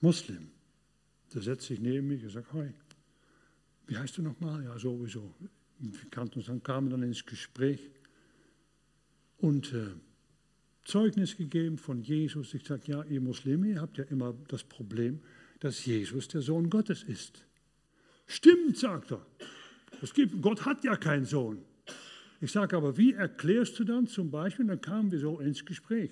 Muslim. 0.00 0.50
Der 1.34 1.42
setzt 1.42 1.66
sich 1.66 1.80
neben 1.80 2.08
mich 2.08 2.22
und 2.22 2.30
sagt, 2.30 2.52
hi, 2.52 2.72
wie 3.86 3.96
heißt 3.96 4.18
du 4.18 4.22
nochmal? 4.22 4.64
Ja, 4.64 4.78
sowieso. 4.78 5.34
Wir 5.78 6.10
kannten 6.10 6.38
uns 6.38 6.46
dann, 6.46 6.62
kamen 6.62 6.90
dann 6.90 7.02
ins 7.02 7.24
Gespräch 7.24 7.90
und 9.38 9.72
äh, 9.72 9.88
Zeugnis 10.84 11.36
gegeben 11.36 11.78
von 11.78 12.00
Jesus. 12.00 12.54
Ich 12.54 12.64
sage, 12.64 12.82
ja, 12.86 13.02
ihr 13.04 13.20
Muslime, 13.20 13.68
ihr 13.68 13.80
habt 13.80 13.98
ja 13.98 14.04
immer 14.04 14.34
das 14.48 14.64
Problem, 14.64 15.20
dass 15.60 15.84
Jesus 15.84 16.28
der 16.28 16.42
Sohn 16.42 16.70
Gottes 16.70 17.02
ist. 17.02 17.44
Stimmt, 18.26 18.76
sagt 18.78 19.12
er. 19.12 19.24
Es 20.02 20.12
gibt, 20.12 20.40
Gott 20.42 20.64
hat 20.64 20.84
ja 20.84 20.96
keinen 20.96 21.24
Sohn. 21.24 21.62
Ich 22.40 22.52
sage 22.52 22.76
aber, 22.76 22.96
wie 22.96 23.14
erklärst 23.14 23.78
du 23.78 23.84
dann 23.84 24.06
zum 24.06 24.30
Beispiel, 24.30 24.66
dann 24.66 24.80
kamen 24.80 25.10
wir 25.10 25.18
so 25.18 25.40
ins 25.40 25.64
Gespräch. 25.64 26.10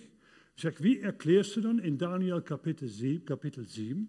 Ich 0.57 0.62
sage, 0.62 0.83
wie 0.85 1.01
erklärst 1.01 1.57
du 1.57 1.61
dann 1.61 1.79
in 1.79 1.99
Daniel 1.99 2.40
Kapitel 2.40 2.88
7, 2.88 3.25
Kapitel 3.25 3.67
7, 3.67 4.09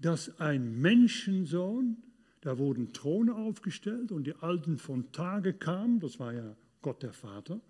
dass 0.00 0.40
ein 0.40 0.80
Menschensohn, 0.80 1.98
da 2.40 2.58
wurden 2.58 2.92
Throne 2.92 3.34
aufgestellt 3.34 4.10
und 4.10 4.26
die 4.26 4.34
Alten 4.36 4.78
von 4.78 5.12
Tage 5.12 5.52
kamen, 5.52 6.00
das 6.00 6.18
war 6.18 6.32
ja 6.32 6.56
Gott 6.80 7.02
der 7.02 7.12
Vater, 7.12 7.60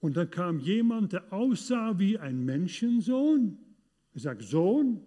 und 0.00 0.16
dann 0.16 0.30
kam 0.30 0.60
jemand, 0.60 1.12
der 1.12 1.32
aussah 1.32 1.98
wie 1.98 2.18
ein 2.18 2.44
Menschensohn, 2.44 3.58
ich 4.14 4.22
sage 4.22 4.42
Sohn, 4.44 5.02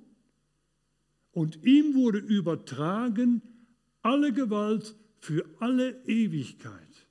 und 1.32 1.64
ihm 1.64 1.96
wurde 1.96 2.20
übertragen 2.20 3.42
alle 4.02 4.34
Gewalt 4.34 4.96
für 5.20 5.46
alle 5.60 6.04
Ewigkeit. 6.06 7.08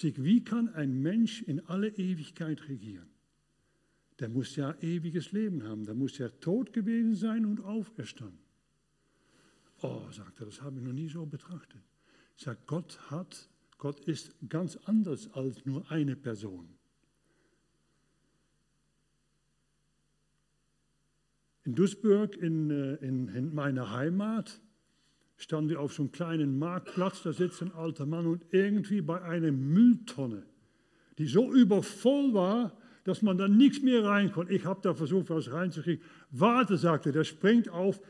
Wie 0.00 0.44
kann 0.44 0.68
ein 0.68 1.02
Mensch 1.02 1.42
in 1.42 1.60
alle 1.66 1.88
Ewigkeit 1.88 2.68
regieren? 2.68 3.13
Der 4.20 4.28
muss 4.28 4.56
ja 4.56 4.74
ewiges 4.80 5.32
Leben 5.32 5.64
haben, 5.64 5.84
der 5.84 5.94
muss 5.94 6.18
ja 6.18 6.28
tot 6.28 6.72
gewesen 6.72 7.14
sein 7.14 7.44
und 7.46 7.60
auferstanden. 7.60 8.38
Oh, 9.82 10.02
sagt 10.10 10.40
er, 10.40 10.46
das 10.46 10.62
habe 10.62 10.78
ich 10.78 10.84
noch 10.84 10.92
nie 10.92 11.08
so 11.08 11.26
betrachtet. 11.26 11.82
Ich 12.36 12.44
sage, 12.44 12.60
Gott 12.66 12.98
hat, 13.10 13.48
Gott 13.78 14.00
ist 14.00 14.34
ganz 14.48 14.76
anders 14.84 15.32
als 15.32 15.64
nur 15.66 15.90
eine 15.90 16.16
Person. 16.16 16.68
In 21.64 21.74
Duisburg, 21.74 22.36
in, 22.36 22.70
äh, 22.70 22.94
in, 22.96 23.28
in 23.28 23.54
meiner 23.54 23.90
Heimat, 23.90 24.60
standen 25.36 25.70
wir 25.70 25.80
auf 25.80 25.92
so 25.92 26.02
einem 26.02 26.12
kleinen 26.12 26.58
Marktplatz, 26.58 27.22
da 27.22 27.32
sitzt 27.32 27.62
ein 27.62 27.72
alter 27.72 28.06
Mann 28.06 28.26
und 28.26 28.44
irgendwie 28.50 29.00
bei 29.00 29.20
einer 29.22 29.50
Mülltonne, 29.50 30.46
die 31.18 31.26
so 31.26 31.52
übervoll 31.52 32.34
war, 32.34 32.76
dass 33.04 33.22
man 33.22 33.38
dann 33.38 33.56
nichts 33.56 33.82
mehr 33.82 34.04
rein 34.04 34.32
konnte. 34.32 34.52
Ich 34.52 34.64
habe 34.64 34.80
da 34.82 34.94
versucht, 34.94 35.30
was 35.30 35.52
reinzukriegen. 35.52 36.02
Warte, 36.30 36.76
sagte 36.76 37.10
er, 37.10 37.12
der 37.12 37.24
springt 37.24 37.68
auf, 37.68 38.00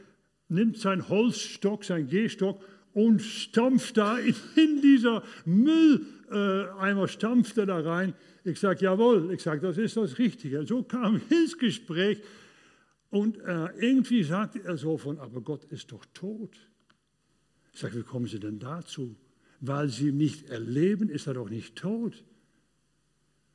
nimmt 0.48 0.78
seinen 0.78 1.08
Holzstock, 1.08 1.84
seinen 1.84 2.08
Gehstock 2.08 2.62
und 2.92 3.20
stampft 3.20 3.96
da 3.96 4.18
in, 4.18 4.34
in 4.54 4.80
dieser 4.80 5.22
Mülleimer, 5.44 7.08
stampft 7.08 7.58
er 7.58 7.66
da 7.66 7.80
rein. 7.80 8.14
Ich 8.44 8.60
sage, 8.60 8.84
jawohl, 8.84 9.32
ich 9.32 9.42
sage, 9.42 9.60
das 9.60 9.78
ist 9.78 9.96
das 9.96 10.18
Richtige. 10.18 10.64
So 10.64 10.84
kam 10.84 11.16
ich 11.16 11.30
ins 11.30 11.58
Gespräch 11.58 12.22
und 13.10 13.38
äh, 13.38 13.68
irgendwie 13.78 14.22
sagte 14.22 14.62
er 14.64 14.76
so 14.76 14.96
von, 14.96 15.18
aber 15.18 15.40
Gott 15.40 15.64
ist 15.64 15.90
doch 15.90 16.04
tot. 16.14 16.56
Ich 17.72 17.80
sage, 17.80 17.96
wie 17.96 18.02
kommen 18.02 18.26
Sie 18.26 18.38
denn 18.38 18.60
dazu? 18.60 19.16
Weil 19.60 19.88
Sie 19.88 20.08
ihn 20.08 20.16
nicht 20.16 20.50
erleben, 20.50 21.08
ist 21.08 21.26
er 21.26 21.34
doch 21.34 21.50
nicht 21.50 21.74
tot. 21.74 22.22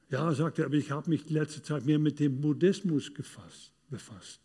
Ja, 0.10 0.34
sagt 0.34 0.60
er, 0.60 0.65
aber 0.65 0.76
ich 0.76 0.91
habe 0.91 1.10
mich 1.10 1.26
die 1.26 1.34
letzte 1.34 1.62
Zeit 1.62 1.86
mehr 1.86 2.00
mit 2.00 2.19
dem 2.19 2.41
Buddhismus 2.41 3.13
gefasst, 3.13 3.72
befasst. 3.89 4.39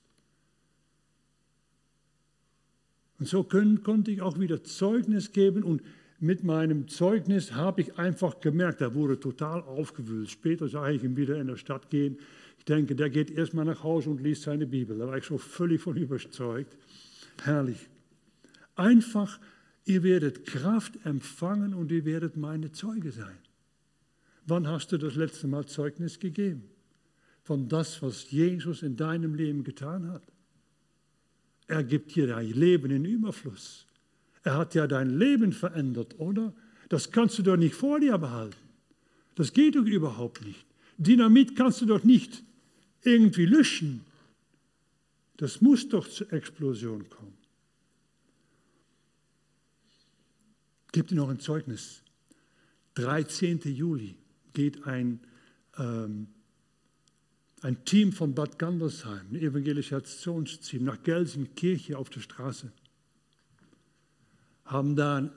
Und 3.19 3.29
so 3.29 3.45
können, 3.45 3.83
konnte 3.83 4.11
ich 4.11 4.21
auch 4.21 4.39
wieder 4.39 4.63
Zeugnis 4.63 5.33
geben 5.33 5.63
und 5.63 5.83
mit 6.21 6.45
meinem 6.45 6.89
Zeugnis 6.89 7.53
habe 7.53 7.83
ich 7.83 7.99
einfach 7.99 8.41
gemerkt, 8.41 8.81
er 8.81 8.95
wurde 8.95 9.19
total 9.19 9.63
aufgewühlt. 9.63 10.31
Später 10.31 10.69
sah 10.69 10.89
ich 10.89 11.03
ihn 11.03 11.17
wieder 11.17 11.41
in 11.41 11.47
der 11.49 11.57
Stadt 11.57 11.91
gehen. 11.91 12.19
Ich 12.59 12.65
denke, 12.65 12.95
der 12.95 13.11
geht 13.11 13.31
erstmal 13.31 13.65
nach 13.65 13.83
Hause 13.83 14.11
und 14.11 14.21
liest 14.21 14.43
seine 14.43 14.67
Bibel. 14.67 14.99
Da 14.99 15.07
war 15.07 15.19
ich 15.19 15.25
so 15.25 15.39
völlig 15.39 15.81
von 15.81 15.97
überzeugt. 15.97 16.77
Herrlich. 17.43 17.89
Einfach, 18.77 19.39
ihr 19.85 20.03
werdet 20.03 20.47
Kraft 20.47 20.95
empfangen 21.05 21.75
und 21.75 21.93
ihr 21.93 22.05
werdet 22.05 22.37
meine 22.37 22.73
Zeuge 22.73 23.13
sein. 23.13 23.37
Wann 24.47 24.69
hast 24.69 24.93
du 24.93 24.99
das 24.99 25.15
letzte 25.15 25.47
Mal 25.47 25.67
Zeugnis 25.67 26.19
gegeben 26.19 26.69
von 27.43 27.69
das, 27.69 28.03
was 28.03 28.31
Jesus 28.31 28.83
in 28.83 28.97
deinem 28.97 29.35
Leben 29.35 29.65
getan 29.65 30.11
hat? 30.11 30.23
Er 31.67 31.83
gibt 31.83 32.15
dir 32.15 32.27
dein 32.27 32.51
Leben 32.51 32.91
in 32.91 33.05
Überfluss. 33.05 33.87
Er 34.43 34.59
hat 34.59 34.75
ja 34.75 34.87
dein 34.87 35.19
Leben 35.19 35.53
verändert, 35.53 36.19
oder? 36.19 36.53
Das 36.91 37.11
kannst 37.11 37.39
du 37.39 37.43
doch 37.43 37.57
nicht 37.57 37.75
vor 37.75 38.01
dir 38.01 38.19
behalten. 38.19 38.57
Das 39.35 39.53
geht 39.53 39.77
doch 39.77 39.87
überhaupt 39.87 40.45
nicht. 40.45 40.67
Dynamit 40.99 41.57
kannst 41.57 41.81
du 41.81 41.87
doch 41.87 42.05
nicht 42.05 42.43
irgendwie 43.03 43.47
löschen. 43.47 44.05
Das 45.39 45.61
muss 45.61 45.89
doch 45.89 46.07
zur 46.07 46.33
Explosion 46.33 47.09
kommen. 47.09 47.37
Gib 50.93 51.09
dir 51.09 51.17
noch 51.17 51.31
ein 51.31 51.41
Zeugnis 51.41 52.03
13. 52.95 53.61
Juli 53.65 54.17
geht 54.55 54.87
ein, 54.87 55.21
ähm, 55.77 56.29
ein 57.61 57.85
Team 57.85 58.13
von 58.13 58.35
Bad 58.35 58.59
Gandersheim, 58.59 59.27
ein 59.31 59.37
Evangelisationsteam, 59.37 60.85
nach 60.85 61.03
Gelsenkirche 61.03 61.99
auf 61.99 62.09
der 62.09 62.21
Straße. 62.21 62.73
Haben 64.65 64.97
da 64.97 65.31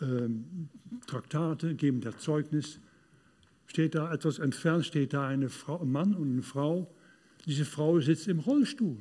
ähm, 0.00 0.68
Traktate, 1.06 1.74
geben 1.74 2.00
da 2.00 2.16
Zeugnis. 2.16 2.80
Steht 3.66 3.94
da 3.94 4.12
etwas 4.12 4.38
entfernt, 4.38 4.86
steht 4.86 5.12
da 5.12 5.26
eine 5.26 5.48
Frau, 5.48 5.80
ein 5.80 5.90
Mann 5.90 6.14
und 6.14 6.32
eine 6.32 6.42
Frau. 6.42 6.94
Diese 7.46 7.64
Frau 7.64 8.00
sitzt 8.00 8.28
im 8.28 8.40
Rollstuhl. 8.40 8.98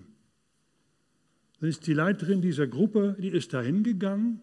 Dann 1.59 1.69
ist 1.69 1.87
die 1.87 1.93
Leiterin 1.93 2.41
dieser 2.41 2.67
Gruppe, 2.67 3.15
die 3.19 3.29
ist 3.29 3.53
da 3.53 3.61
hingegangen. 3.61 4.41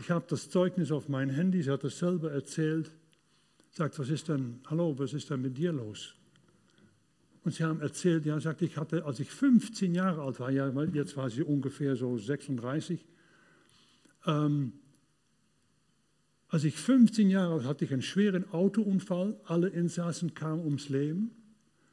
Ich 0.00 0.10
habe 0.10 0.26
das 0.28 0.50
Zeugnis 0.50 0.92
auf 0.92 1.08
mein 1.08 1.30
Handy, 1.30 1.62
sie 1.62 1.70
hat 1.70 1.84
es 1.84 1.98
selber 1.98 2.32
erzählt. 2.32 2.90
Sagt, 3.76 3.98
was 3.98 4.08
ist 4.08 4.28
denn, 4.30 4.60
hallo, 4.70 4.98
was 4.98 5.12
ist 5.12 5.28
denn 5.28 5.42
mit 5.42 5.58
dir 5.58 5.70
los? 5.70 6.14
Und 7.44 7.52
sie 7.52 7.62
haben 7.62 7.82
erzählt, 7.82 8.24
ja, 8.24 8.40
sagt, 8.40 8.62
ich 8.62 8.78
hatte, 8.78 9.04
als 9.04 9.20
ich 9.20 9.30
15 9.30 9.94
Jahre 9.94 10.22
alt 10.22 10.40
war, 10.40 10.50
ja, 10.50 10.72
jetzt 10.94 11.14
war 11.18 11.28
sie 11.28 11.42
ungefähr 11.42 11.94
so 11.94 12.16
36, 12.16 13.04
ähm, 14.24 14.72
als 16.48 16.64
ich 16.64 16.74
15 16.74 17.28
Jahre 17.28 17.52
alt 17.52 17.64
war, 17.64 17.68
hatte 17.68 17.84
ich 17.84 17.92
einen 17.92 18.00
schweren 18.00 18.50
Autounfall, 18.50 19.38
alle 19.44 19.68
Insassen 19.68 20.32
kamen 20.32 20.64
ums 20.64 20.88
Leben, 20.88 21.32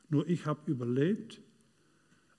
nur 0.07 0.25
ich 0.29 0.45
habe 0.45 0.71
überlebt, 0.71 1.41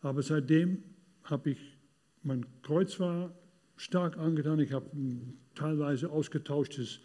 aber 0.01 0.23
seitdem 0.23 0.83
habe 1.23 1.51
ich, 1.51 1.77
mein 2.23 2.47
Kreuz 2.63 2.99
war 2.99 3.39
stark 3.77 4.17
angetan, 4.17 4.59
ich 4.61 4.73
habe 4.73 4.91
teilweise 5.55 6.09
ausgetauschtes 6.09 7.01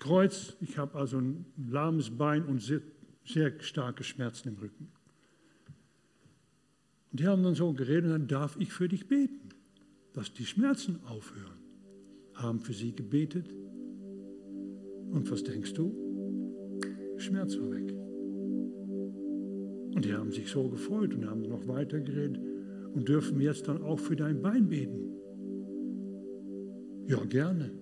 Kreuz, 0.00 0.56
ich 0.62 0.78
habe 0.78 0.98
also 0.98 1.18
ein 1.18 1.44
lahmes 1.56 2.08
Bein 2.10 2.46
und 2.46 2.62
sehr, 2.62 2.80
sehr 3.22 3.52
starke 3.60 4.02
Schmerzen 4.02 4.48
im 4.48 4.56
Rücken. 4.56 4.88
Und 7.12 7.20
die 7.20 7.26
haben 7.26 7.42
dann 7.42 7.54
so 7.54 7.74
geredet, 7.74 8.10
dann 8.10 8.26
darf 8.26 8.56
ich 8.58 8.72
für 8.72 8.88
dich 8.88 9.08
beten, 9.08 9.50
dass 10.14 10.32
die 10.32 10.46
Schmerzen 10.46 11.00
aufhören. 11.04 11.58
Haben 12.34 12.62
für 12.62 12.72
sie 12.72 12.96
gebetet. 12.96 13.52
Und 15.10 15.30
was 15.30 15.44
denkst 15.44 15.74
du? 15.74 15.94
Schmerz 17.18 17.58
war 17.58 17.70
weg. 17.70 17.92
Und 19.94 20.02
die 20.06 20.14
haben 20.14 20.32
sich 20.32 20.48
so 20.48 20.66
gefreut 20.70 21.12
und 21.12 21.26
haben 21.26 21.42
noch 21.42 21.68
weiter 21.68 22.00
geredet 22.00 22.40
und 22.94 23.06
dürfen 23.06 23.38
jetzt 23.38 23.68
dann 23.68 23.82
auch 23.82 23.98
für 23.98 24.16
dein 24.16 24.40
Bein 24.40 24.66
beten. 24.66 25.12
Ja, 27.06 27.22
gerne. 27.26 27.79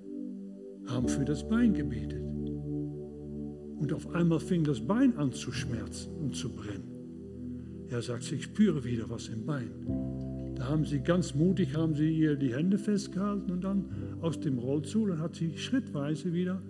Haben 0.88 1.09
für 1.09 1.24
das 1.24 1.46
Bein 1.48 1.74
gebetet. 1.74 2.22
Und 3.79 3.92
auf 3.92 4.12
einmal 4.14 4.40
fing 4.40 4.64
das 4.64 4.81
Bein 4.81 5.16
an 5.16 5.33
zu 5.33 5.53
schmerzen 5.53 6.12
und 6.16 6.35
zu 6.35 6.51
brennen. 6.51 7.87
Er 7.90 8.03
sagt, 8.03 8.31
ich 8.33 8.44
spüre 8.44 8.85
wieder 8.85 9.09
was 9.09 9.29
im 9.29 9.46
Bein. 9.46 9.70
Da 10.57 10.68
haben 10.68 10.85
sie 10.85 11.01
ganz 11.01 11.35
mutig, 11.35 11.77
haben 11.77 11.94
sie 11.94 12.11
ihr 12.11 12.37
die 12.37 12.55
Hände 12.55 12.79
festgehalten 12.79 13.53
und 13.53 13.62
dann 13.62 13.85
aus 14.20 14.40
dem 14.40 14.59
Rollstuhl 14.59 15.12
und 15.12 15.20
hat 15.20 15.37
sie 15.37 15.57
schrittweise 15.57 16.33
wieder 16.33 16.61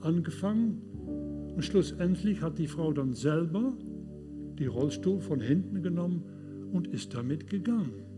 angefangen. 0.00 0.80
Und 1.54 1.64
schlussendlich 1.64 2.40
hat 2.40 2.58
die 2.58 2.68
Frau 2.68 2.92
dann 2.92 3.12
selber 3.12 3.72
die 4.58 4.66
Rollstuhl 4.66 5.20
von 5.20 5.40
hinten 5.40 5.82
genommen 5.82 6.22
und 6.72 6.86
ist 6.86 7.14
damit 7.14 7.48
gegangen. 7.48 8.11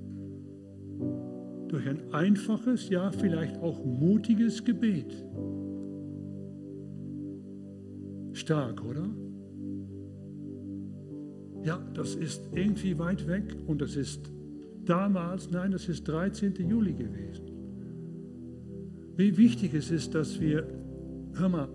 Durch 1.74 1.88
ein 1.88 2.14
einfaches, 2.14 2.88
ja 2.88 3.10
vielleicht 3.10 3.60
auch 3.60 3.84
mutiges 3.84 4.64
Gebet. 4.64 5.12
Stark, 8.32 8.84
oder? 8.84 9.10
Ja, 11.64 11.84
das 11.94 12.14
ist 12.14 12.42
irgendwie 12.54 12.96
weit 13.00 13.26
weg 13.26 13.56
und 13.66 13.82
das 13.82 13.96
ist 13.96 14.30
damals, 14.84 15.50
nein, 15.50 15.72
das 15.72 15.88
ist 15.88 16.06
13. 16.06 16.54
Juli 16.68 16.92
gewesen. 16.92 17.50
Wie 19.16 19.36
wichtig 19.36 19.74
es 19.74 19.90
ist, 19.90 20.14
dass 20.14 20.40
wir, 20.40 20.68
hör 21.32 21.48
mal, 21.48 21.68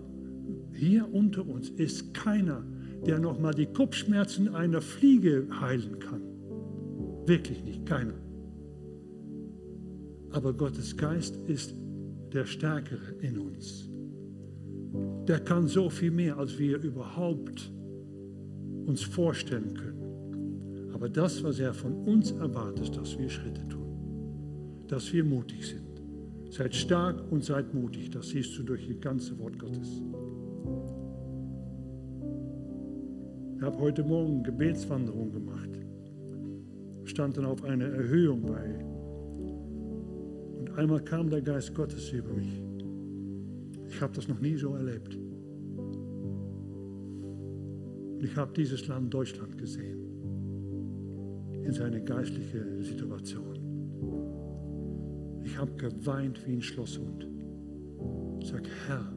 hier 0.72 1.12
unter 1.12 1.46
uns 1.46 1.68
ist 1.68 2.14
keiner, 2.14 2.64
der 3.04 3.18
nochmal 3.18 3.52
die 3.52 3.66
Kopfschmerzen 3.66 4.54
einer 4.54 4.80
Fliege 4.80 5.46
heilen 5.60 5.98
kann. 5.98 6.22
Wirklich 7.26 7.62
nicht, 7.64 7.84
keiner. 7.84 8.14
Aber 10.32 10.52
Gottes 10.52 10.96
Geist 10.96 11.36
ist 11.46 11.74
der 12.32 12.44
Stärkere 12.44 13.12
in 13.20 13.38
uns. 13.38 13.88
Der 15.26 15.40
kann 15.40 15.66
so 15.66 15.90
viel 15.90 16.10
mehr, 16.10 16.38
als 16.38 16.58
wir 16.58 16.78
überhaupt 16.78 17.72
uns 18.86 19.02
vorstellen 19.02 19.74
können. 19.74 20.90
Aber 20.94 21.08
das, 21.08 21.42
was 21.42 21.58
er 21.58 21.72
von 21.74 21.94
uns 22.04 22.32
erwartet, 22.32 22.96
dass 22.96 23.18
wir 23.18 23.28
Schritte 23.28 23.66
tun, 23.68 24.84
dass 24.88 25.12
wir 25.12 25.24
mutig 25.24 25.66
sind. 25.66 26.02
Seid 26.50 26.74
stark 26.74 27.30
und 27.30 27.44
seid 27.44 27.74
mutig, 27.74 28.10
das 28.10 28.28
siehst 28.28 28.58
du 28.58 28.62
durch 28.62 28.86
das 28.88 29.00
ganze 29.00 29.38
Wort 29.38 29.58
Gottes. 29.58 30.02
Ich 33.56 33.62
habe 33.62 33.78
heute 33.78 34.02
Morgen 34.02 34.42
Gebetswanderung 34.42 35.32
gemacht 35.32 35.70
standen 37.10 37.44
auf 37.44 37.64
einer 37.64 37.86
Erhöhung 37.86 38.42
bei. 38.42 38.89
Einmal 40.80 41.04
kam 41.04 41.28
der 41.28 41.42
Geist 41.42 41.74
Gottes 41.74 42.10
über 42.10 42.32
mich. 42.32 42.62
Ich 43.90 44.00
habe 44.00 44.14
das 44.14 44.26
noch 44.28 44.40
nie 44.40 44.56
so 44.56 44.74
erlebt. 44.74 45.14
Ich 48.20 48.34
habe 48.34 48.50
dieses 48.56 48.88
Land 48.88 49.12
Deutschland 49.12 49.58
gesehen, 49.58 49.98
in 51.64 51.70
seine 51.70 52.02
geistliche 52.02 52.82
Situation. 52.82 53.58
Ich 55.44 55.58
habe 55.58 55.72
geweint 55.72 56.46
wie 56.46 56.54
ein 56.54 56.62
Schlosshund. 56.62 57.28
Ich 58.40 58.48
sage, 58.48 58.70
Herr, 58.86 59.12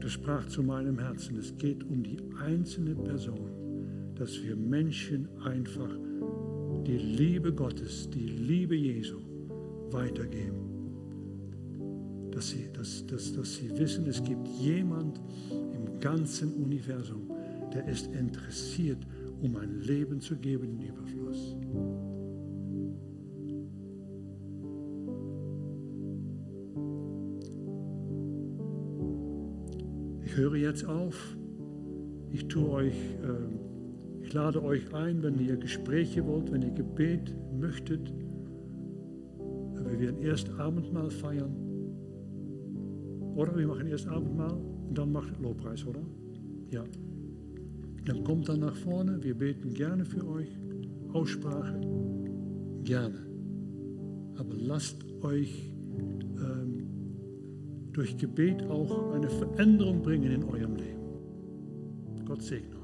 er 0.00 0.08
sprach 0.08 0.46
zu 0.46 0.62
meinem 0.62 1.00
Herzen, 1.00 1.36
es 1.36 1.56
geht 1.56 1.82
um 1.82 2.04
die 2.04 2.18
einzelne 2.40 2.94
Person 2.94 3.50
dass 4.16 4.40
wir 4.42 4.54
Menschen 4.54 5.28
einfach 5.42 5.90
die 6.84 6.98
Liebe 6.98 7.52
Gottes, 7.52 8.08
die 8.10 8.26
Liebe 8.28 8.74
Jesu 8.74 9.18
weitergeben. 9.90 10.70
Dass 12.30 12.50
sie, 12.50 12.68
dass, 12.72 13.06
dass, 13.06 13.32
dass 13.32 13.56
sie 13.56 13.70
wissen, 13.78 14.06
es 14.06 14.22
gibt 14.22 14.46
jemand 14.48 15.20
im 15.50 15.98
ganzen 16.00 16.52
Universum, 16.54 17.30
der 17.72 17.88
ist 17.88 18.08
interessiert, 18.08 18.98
um 19.40 19.56
ein 19.56 19.80
Leben 19.80 20.20
zu 20.20 20.36
geben 20.36 20.64
in 20.64 20.80
Überfluss. 20.80 21.56
Ich 30.24 30.36
höre 30.36 30.56
jetzt 30.56 30.84
auf. 30.84 31.36
Ich 32.32 32.48
tue 32.48 32.68
euch. 32.68 32.94
Äh, 33.22 33.73
lade 34.34 34.62
euch 34.62 34.92
ein, 34.92 35.22
wenn 35.22 35.38
ihr 35.38 35.56
Gespräche 35.56 36.26
wollt, 36.26 36.50
wenn 36.52 36.62
ihr 36.62 36.72
Gebet 36.72 37.34
möchtet. 37.58 38.12
Wir 39.86 40.00
werden 40.00 40.20
erst 40.20 40.50
Abendmahl 40.58 41.10
feiern. 41.10 41.54
Oder 43.36 43.56
wir 43.56 43.66
machen 43.66 43.86
erst 43.86 44.08
Abendmahl 44.08 44.56
und 44.88 44.98
dann 44.98 45.12
macht 45.12 45.40
Lobpreis, 45.40 45.86
oder? 45.86 46.02
Ja. 46.70 46.84
Dann 48.06 48.24
kommt 48.24 48.48
dann 48.48 48.60
nach 48.60 48.76
vorne. 48.76 49.22
Wir 49.22 49.34
beten 49.34 49.72
gerne 49.72 50.04
für 50.04 50.26
euch. 50.26 50.50
Aussprache. 51.12 51.80
Gerne. 52.82 53.26
Aber 54.36 54.54
lasst 54.54 55.04
euch 55.22 55.72
ähm, 56.38 56.86
durch 57.92 58.16
Gebet 58.16 58.62
auch 58.64 59.12
eine 59.12 59.30
Veränderung 59.30 60.02
bringen 60.02 60.30
in 60.32 60.44
eurem 60.44 60.74
Leben. 60.76 61.04
Gott 62.26 62.42
segne 62.42 62.74
euch. 62.76 62.83